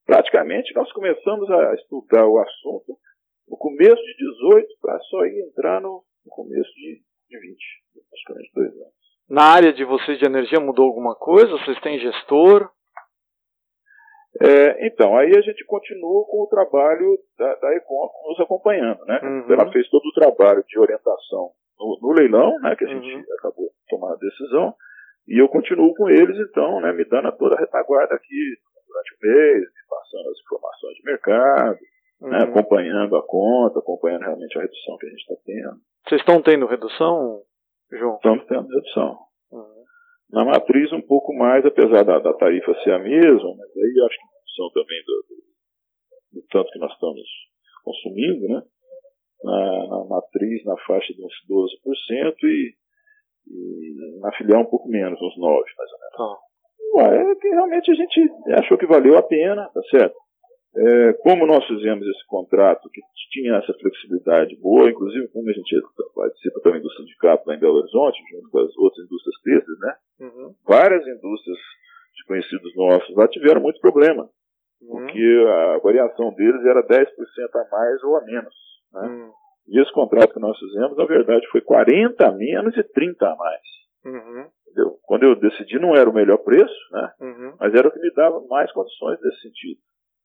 praticamente 0.06 0.74
nós 0.76 0.92
começamos 0.92 1.50
a 1.50 1.74
estudar 1.76 2.28
o 2.28 2.40
assunto 2.40 2.98
no 3.48 3.58
começo 3.58 4.02
de 4.02 4.18
18 4.18 4.68
para 4.82 5.00
só 5.10 5.26
ir 5.26 5.48
entrar 5.48 5.82
no, 5.82 6.04
no 6.26 6.32
começo 6.32 6.70
de, 6.76 7.02
de 7.30 7.40
20 7.40 7.58
praticamente 8.10 8.52
dois 8.54 8.72
anos. 8.74 9.00
Na 9.30 9.44
área 9.44 9.72
de 9.72 9.86
vocês 9.86 10.18
de 10.18 10.26
energia 10.26 10.60
mudou 10.60 10.86
alguma 10.86 11.16
coisa? 11.16 11.52
Vocês 11.52 11.80
têm 11.82 12.00
gestor? 12.00 12.70
É, 14.42 14.88
então, 14.88 15.18
aí 15.18 15.36
a 15.36 15.42
gente 15.42 15.66
continua 15.66 16.26
com 16.26 16.44
o 16.44 16.48
trabalho 16.48 17.18
da, 17.38 17.56
da 17.56 17.76
Econ 17.76 18.10
nos 18.28 18.40
acompanhando, 18.40 19.04
né? 19.06 19.20
Uhum. 19.22 19.52
Ela 19.52 19.72
fez 19.72 19.90
todo 19.90 20.06
o 20.06 20.14
trabalho 20.14 20.64
de 20.68 20.80
orientação 20.80 21.52
no, 21.78 22.00
no 22.02 22.14
leilão, 22.14 22.58
né? 22.60 22.76
Que 22.76 22.86
a 22.86 22.88
gente 22.88 23.14
uhum. 23.14 23.24
acabou 23.40 23.70
tomando 23.90 24.14
a 24.14 24.18
decisão. 24.18 24.74
E 25.28 25.42
eu 25.42 25.48
continuo 25.50 25.94
com 25.94 26.10
eles, 26.10 26.38
então, 26.50 26.80
né? 26.80 26.92
Me 26.94 27.06
dando 27.06 27.32
toda 27.38 27.56
a 27.56 27.60
retaguarda 27.60 28.16
aqui 28.16 28.56
durante 28.88 29.14
o 29.14 29.18
mês, 29.22 29.66
passando 29.90 30.30
as 30.30 30.40
informações 30.40 30.96
de 30.96 31.04
mercado, 31.04 31.80
né, 31.80 31.80
uhum. 32.22 32.30
né? 32.30 32.44
acompanhando 32.44 33.16
a 33.16 33.24
conta, 33.24 33.80
acompanhando 33.80 34.22
realmente 34.22 34.58
a 34.58 34.62
redução 34.62 34.98
que 34.98 35.06
a 35.06 35.10
gente 35.10 35.22
está 35.22 35.36
tendo. 35.46 35.80
Vocês 36.08 36.22
estão 36.22 36.42
tendo 36.42 36.66
redução? 36.66 37.42
João? 37.92 38.16
Estamos 38.16 38.46
tendo 38.48 38.68
redução. 38.68 39.18
Uhum. 39.52 39.84
Na 40.32 40.46
matriz, 40.46 40.92
um 40.94 41.02
pouco 41.02 41.34
mais, 41.34 41.66
apesar 41.66 42.04
da, 42.04 42.20
da, 42.20 42.34
tarifa 42.34 42.74
ser 42.84 42.92
a 42.94 43.00
mesma, 43.00 43.56
mas 43.58 43.70
aí 43.78 44.06
acho 44.06 44.18
que 44.18 44.26
em 44.26 44.42
função 44.42 44.72
também 44.74 45.04
do, 45.06 45.26
do, 45.28 46.42
do, 46.42 46.48
tanto 46.52 46.72
que 46.72 46.80
nós 46.80 46.92
estamos 46.94 47.22
consumindo, 47.84 48.48
né? 48.48 48.62
Na, 49.44 49.88
na 49.88 50.06
matriz, 50.06 50.64
na 50.66 50.78
faixa 50.86 51.14
de 51.14 51.24
uns 51.24 51.34
12% 51.50 52.36
e, 52.44 52.76
e 53.48 54.20
na 54.20 54.32
filial 54.34 54.62
um 54.62 54.66
pouco 54.66 54.90
menos, 54.90 55.20
uns 55.22 55.38
9% 55.38 55.40
mais 55.40 55.92
ou 55.92 56.00
menos. 56.00 56.40
Ah. 57.00 57.32
é 57.32 57.36
que 57.36 57.48
realmente 57.48 57.92
a 57.92 57.96
gente 57.96 58.32
achou 58.58 58.78
que 58.78 58.86
valeu 58.86 59.18
a 59.18 59.24
pena, 59.24 59.70
tá 59.74 59.82
certo? 59.90 60.16
É, 60.76 61.14
como 61.24 61.48
nós 61.48 61.66
fizemos 61.66 62.06
esse 62.08 62.26
contrato 62.28 62.90
que 62.92 63.02
tinha 63.32 63.56
essa 63.56 63.74
flexibilidade 63.74 64.56
boa, 64.58 64.90
inclusive 64.90 65.28
como 65.30 65.50
a 65.50 65.54
gente 65.54 65.76
participa 66.14 66.60
também 66.62 66.82
do 66.82 66.92
sindicato 66.94 67.48
lá 67.48 67.56
em 67.56 67.60
Belo 67.60 67.80
Horizonte, 67.80 68.22
junto 68.32 68.50
com 68.50 68.60
as 68.60 68.78
outras 68.78 69.06
indústrias 69.06 69.42
têxteis, 69.44 69.80
né? 69.80 69.96
Uhum. 70.20 70.56
Várias 70.68 71.06
indústrias 71.08 71.58
de 72.16 72.26
conhecidos 72.26 72.76
nossos 72.76 73.16
lá 73.16 73.28
tiveram 73.28 73.62
muito 73.62 73.80
problema, 73.80 74.30
uhum. 74.82 74.90
porque 75.00 75.46
a 75.48 75.78
variação 75.80 76.34
deles 76.36 76.64
era 76.64 76.86
10% 76.86 77.08
a 77.56 77.68
mais 77.72 78.04
ou 78.04 78.18
a 78.18 78.22
menos, 78.26 78.56
né? 78.94 79.08
Uhum. 79.08 79.32
E 79.70 79.80
esse 79.80 79.92
contrato 79.92 80.34
que 80.34 80.40
nós 80.40 80.58
fizemos, 80.58 80.98
na 80.98 81.06
verdade, 81.06 81.48
foi 81.52 81.62
40 81.62 82.28
a 82.28 82.32
menos 82.32 82.76
e 82.76 82.84
30 82.84 83.26
a 83.28 83.36
mais. 83.36 83.62
Uhum. 84.06 84.48
Quando 85.04 85.24
eu 85.24 85.36
decidi, 85.36 85.80
não 85.80 85.96
era 85.96 86.10
o 86.10 86.14
melhor 86.14 86.38
preço, 86.38 86.74
né? 86.92 87.14
Uhum. 87.22 87.54
Mas 87.60 87.74
era 87.74 87.88
o 87.88 87.92
que 87.92 88.00
me 88.00 88.12
dava 88.14 88.40
mais 88.48 88.72
condições 88.72 89.20
nesse 89.22 89.42
sentido. 89.42 89.80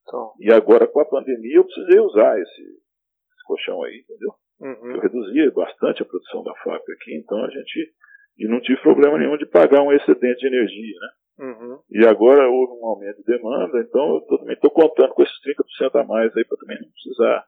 Então. 0.07 0.33
E 0.39 0.53
agora 0.53 0.87
com 0.87 1.01
a 1.01 1.05
pandemia 1.05 1.57
eu 1.57 1.65
precisei 1.65 1.99
usar 1.99 2.39
esse, 2.41 2.63
esse 2.63 3.45
colchão 3.47 3.83
aí, 3.83 3.99
entendeu? 3.99 4.35
Uhum. 4.61 4.95
Eu 4.95 5.01
reduzia 5.01 5.51
bastante 5.51 6.03
a 6.03 6.07
produção 6.07 6.43
da 6.43 6.55
fábrica 6.57 6.93
aqui, 6.93 7.17
então 7.17 7.43
a 7.45 7.51
gente. 7.51 7.93
E 8.37 8.49
não 8.49 8.61
tive 8.61 8.81
problema 8.83 9.17
nenhum 9.17 9.37
de 9.37 9.47
pagar 9.47 9.81
um 9.83 9.93
excedente 9.93 10.41
de 10.41 10.47
energia, 10.47 10.97
né? 11.01 11.47
Uhum. 11.47 11.79
E 11.91 12.07
agora 12.07 12.49
houve 12.49 12.73
um 12.81 12.87
aumento 12.87 13.17
de 13.19 13.25
demanda, 13.25 13.81
então 13.81 14.17
eu 14.17 14.39
também 14.39 14.55
estou 14.55 14.71
contando 14.71 15.15
com 15.15 15.23
esses 15.23 15.35
30% 15.83 16.01
a 16.01 16.05
mais 16.05 16.37
aí 16.37 16.45
para 16.45 16.59
também 16.59 16.81
não 16.81 16.89
precisar 16.91 17.45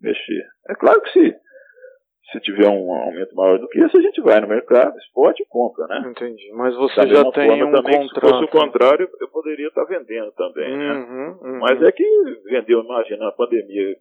mexer. 0.00 0.46
É 0.68 0.74
claro 0.74 1.00
que 1.02 1.10
se 1.10 1.36
se 2.32 2.40
tiver 2.40 2.68
um 2.68 2.92
aumento 2.92 3.34
maior 3.34 3.58
do 3.58 3.68
que 3.68 3.82
isso, 3.84 3.96
a 3.96 4.00
gente 4.00 4.20
vai 4.20 4.40
no 4.40 4.48
mercado, 4.48 4.96
esporte 4.98 5.42
e 5.42 5.46
compra, 5.46 5.86
né? 5.88 6.10
Entendi. 6.10 6.50
Mas 6.54 6.74
você 6.76 7.06
já 7.08 7.24
tem 7.32 7.64
um 7.64 7.72
também, 7.72 8.06
contrato. 8.06 8.14
Se 8.14 8.20
fosse 8.20 8.44
o 8.44 8.48
contrário, 8.48 9.08
eu 9.20 9.28
poderia 9.28 9.68
estar 9.68 9.84
vendendo 9.84 10.30
também, 10.32 10.76
né? 10.76 10.92
uhum? 10.92 11.38
Uhum. 11.42 11.58
Mas 11.58 11.82
é 11.82 11.90
que 11.90 12.04
vendeu, 12.44 12.82
imagina, 12.82 13.28
a 13.28 13.32
pandemia, 13.32 13.96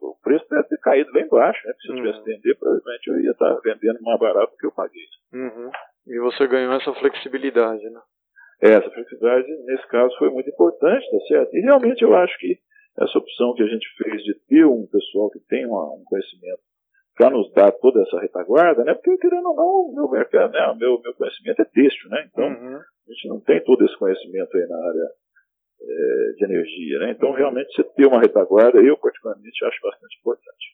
o 0.00 0.14
preço 0.22 0.46
deve 0.48 0.68
ter 0.68 0.78
caído 0.78 1.12
bem 1.12 1.28
baixo, 1.28 1.66
né? 1.66 1.74
Se 1.80 1.90
eu 1.90 1.96
tivesse 1.96 2.18
uhum. 2.18 2.24
vender, 2.24 2.54
provavelmente 2.56 3.08
eu 3.08 3.20
ia 3.20 3.30
estar 3.32 3.54
vendendo 3.64 4.00
mais 4.02 4.18
barato 4.20 4.52
do 4.52 4.58
que 4.58 4.66
eu 4.66 4.72
paguei. 4.72 5.06
Uhum. 5.34 5.70
E 6.06 6.20
você 6.20 6.46
ganhou 6.46 6.72
essa 6.72 6.94
flexibilidade, 6.94 7.82
né? 7.90 8.00
É, 8.62 8.70
essa 8.70 8.90
flexibilidade, 8.90 9.48
nesse 9.66 9.86
caso, 9.88 10.16
foi 10.18 10.30
muito 10.30 10.48
importante, 10.48 11.10
tá 11.10 11.18
certo? 11.26 11.54
E 11.54 11.60
realmente 11.60 12.02
eu 12.02 12.14
acho 12.14 12.38
que 12.38 12.58
essa 12.98 13.18
opção 13.18 13.54
que 13.54 13.62
a 13.62 13.66
gente 13.66 13.86
fez 13.98 14.22
de 14.22 14.34
ter 14.46 14.64
um 14.64 14.86
pessoal 14.86 15.30
que 15.30 15.40
tem 15.40 15.66
uma, 15.66 15.82
um 15.92 16.02
conhecimento 16.06 16.62
para 17.16 17.30
nos 17.30 17.50
dar 17.54 17.72
toda 17.72 18.02
essa 18.02 18.20
retaguarda, 18.20 18.84
né? 18.84 18.92
Porque 18.94 19.16
querendo 19.16 19.48
ou 19.48 19.56
não, 19.56 19.64
o 19.64 19.94
meu 19.94 20.10
mercado, 20.10 20.52
né? 20.52 20.66
O 20.68 20.76
meu, 20.76 21.00
meu 21.00 21.14
conhecimento 21.14 21.62
é 21.62 21.64
texto, 21.64 22.08
né? 22.10 22.28
Então 22.30 22.44
uhum. 22.44 22.76
a 22.76 23.12
gente 23.12 23.28
não 23.28 23.40
tem 23.40 23.64
todo 23.64 23.84
esse 23.84 23.96
conhecimento 23.98 24.54
aí 24.54 24.66
na 24.68 24.76
área 24.76 25.10
é, 25.80 26.32
de 26.36 26.44
energia, 26.44 26.98
né? 27.00 27.10
Então 27.12 27.32
realmente 27.32 27.74
você 27.74 27.82
ter 27.82 28.06
uma 28.06 28.20
retaguarda, 28.20 28.78
eu 28.80 28.96
particularmente 28.98 29.64
acho 29.64 29.80
bastante 29.82 30.18
importante. 30.20 30.66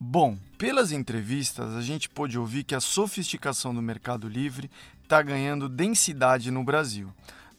Bom, 0.00 0.34
pelas 0.58 0.90
entrevistas 0.90 1.76
a 1.76 1.82
gente 1.82 2.08
pôde 2.08 2.38
ouvir 2.38 2.64
que 2.64 2.74
a 2.74 2.80
sofisticação 2.80 3.74
do 3.74 3.82
Mercado 3.82 4.26
Livre 4.26 4.70
está 5.02 5.20
ganhando 5.20 5.68
densidade 5.68 6.50
no 6.50 6.64
Brasil. 6.64 7.08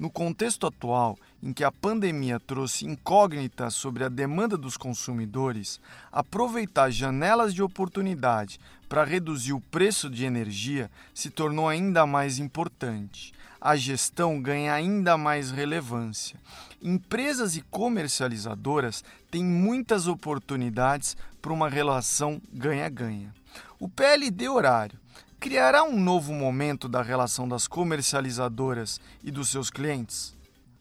No 0.02 0.10
contexto 0.10 0.66
atual, 0.66 1.16
em 1.44 1.54
que 1.54 1.64
a 1.64 1.72
pandemia 1.72 2.40
trouxe 2.40 2.88
incógnitas 2.88 3.76
sobre 3.76 4.04
a 4.04 4.10
demanda 4.10 4.58
dos 4.58 4.76
consumidores, 4.76 5.80
aproveitar 6.12 6.90
janelas 6.90 7.54
de 7.54 7.62
oportunidade 7.62 8.60
para 8.90 9.04
reduzir 9.04 9.54
o 9.54 9.62
preço 9.62 10.10
de 10.10 10.26
energia 10.26 10.90
se 11.14 11.30
tornou 11.30 11.70
ainda 11.70 12.04
mais 12.08 12.40
importante. 12.40 13.32
A 13.62 13.76
gestão 13.76 14.42
ganha 14.42 14.74
ainda 14.74 15.20
mais 15.20 15.52
relevância. 15.52 16.40
Empresas 16.82 17.56
e 17.56 17.62
comercializadoras 17.62 19.04
têm 19.30 19.46
muitas 19.46 20.08
oportunidades 20.08 21.16
para 21.40 21.54
uma 21.54 21.70
relação 21.70 22.42
ganha-ganha. 22.52 23.32
O 23.80 23.88
PLD 23.88 24.50
horário 24.50 25.00
criará 25.42 25.84
um 25.84 26.00
novo 26.00 26.32
momento 26.34 26.88
da 26.88 27.02
relação 27.02 27.50
das 27.50 27.68
comercializadoras 27.68 29.02
e 29.24 29.32
dos 29.32 29.50
seus 29.50 29.72
clientes? 29.72 30.36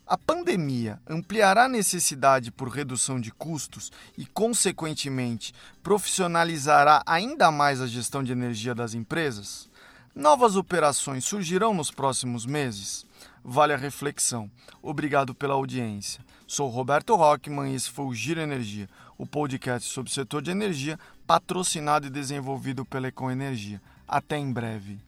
A 0.07 0.18
pandemia 0.18 1.01
ampliará 1.09 1.64
a 1.64 1.68
necessidade 1.68 2.53
por 2.53 2.68
redução 2.68 3.18
de 3.18 3.31
custos 3.33 3.90
e, 4.18 4.27
consequentemente, 4.27 5.55
profissionalizará 5.83 7.03
ainda 7.07 7.51
mais 7.51 7.81
a 7.81 7.87
gestão 7.87 8.23
de 8.23 8.33
energia 8.33 8.75
das 8.75 8.92
empresas? 8.92 9.66
Novas 10.14 10.57
operações 10.57 11.25
surgirão 11.25 11.73
nos 11.73 11.90
próximos 11.90 12.44
meses? 12.44 13.07
Vale 13.42 13.73
a 13.73 13.79
reflexão. 13.79 14.51
Obrigado 14.83 15.35
pela 15.35 15.55
audiência. 15.55 16.23
Sou 16.46 16.68
Roberto 16.68 17.16
Rockman 17.16 17.73
e 17.73 17.77
esse 17.77 17.88
foi 17.88 18.05
o 18.05 18.14
Giro 18.14 18.42
Energia, 18.42 18.90
o 19.16 19.25
podcast 19.25 19.88
sobre 19.88 20.11
o 20.11 20.14
setor 20.14 20.42
de 20.42 20.51
energia, 20.51 20.99
patrocinado 21.27 22.09
e 22.09 22.11
desenvolvido 22.11 22.85
pela 22.85 23.09
Econ 23.09 23.31
Energia. 23.31 23.81
Até 24.12 24.37
em 24.38 24.53
breve. 24.53 24.99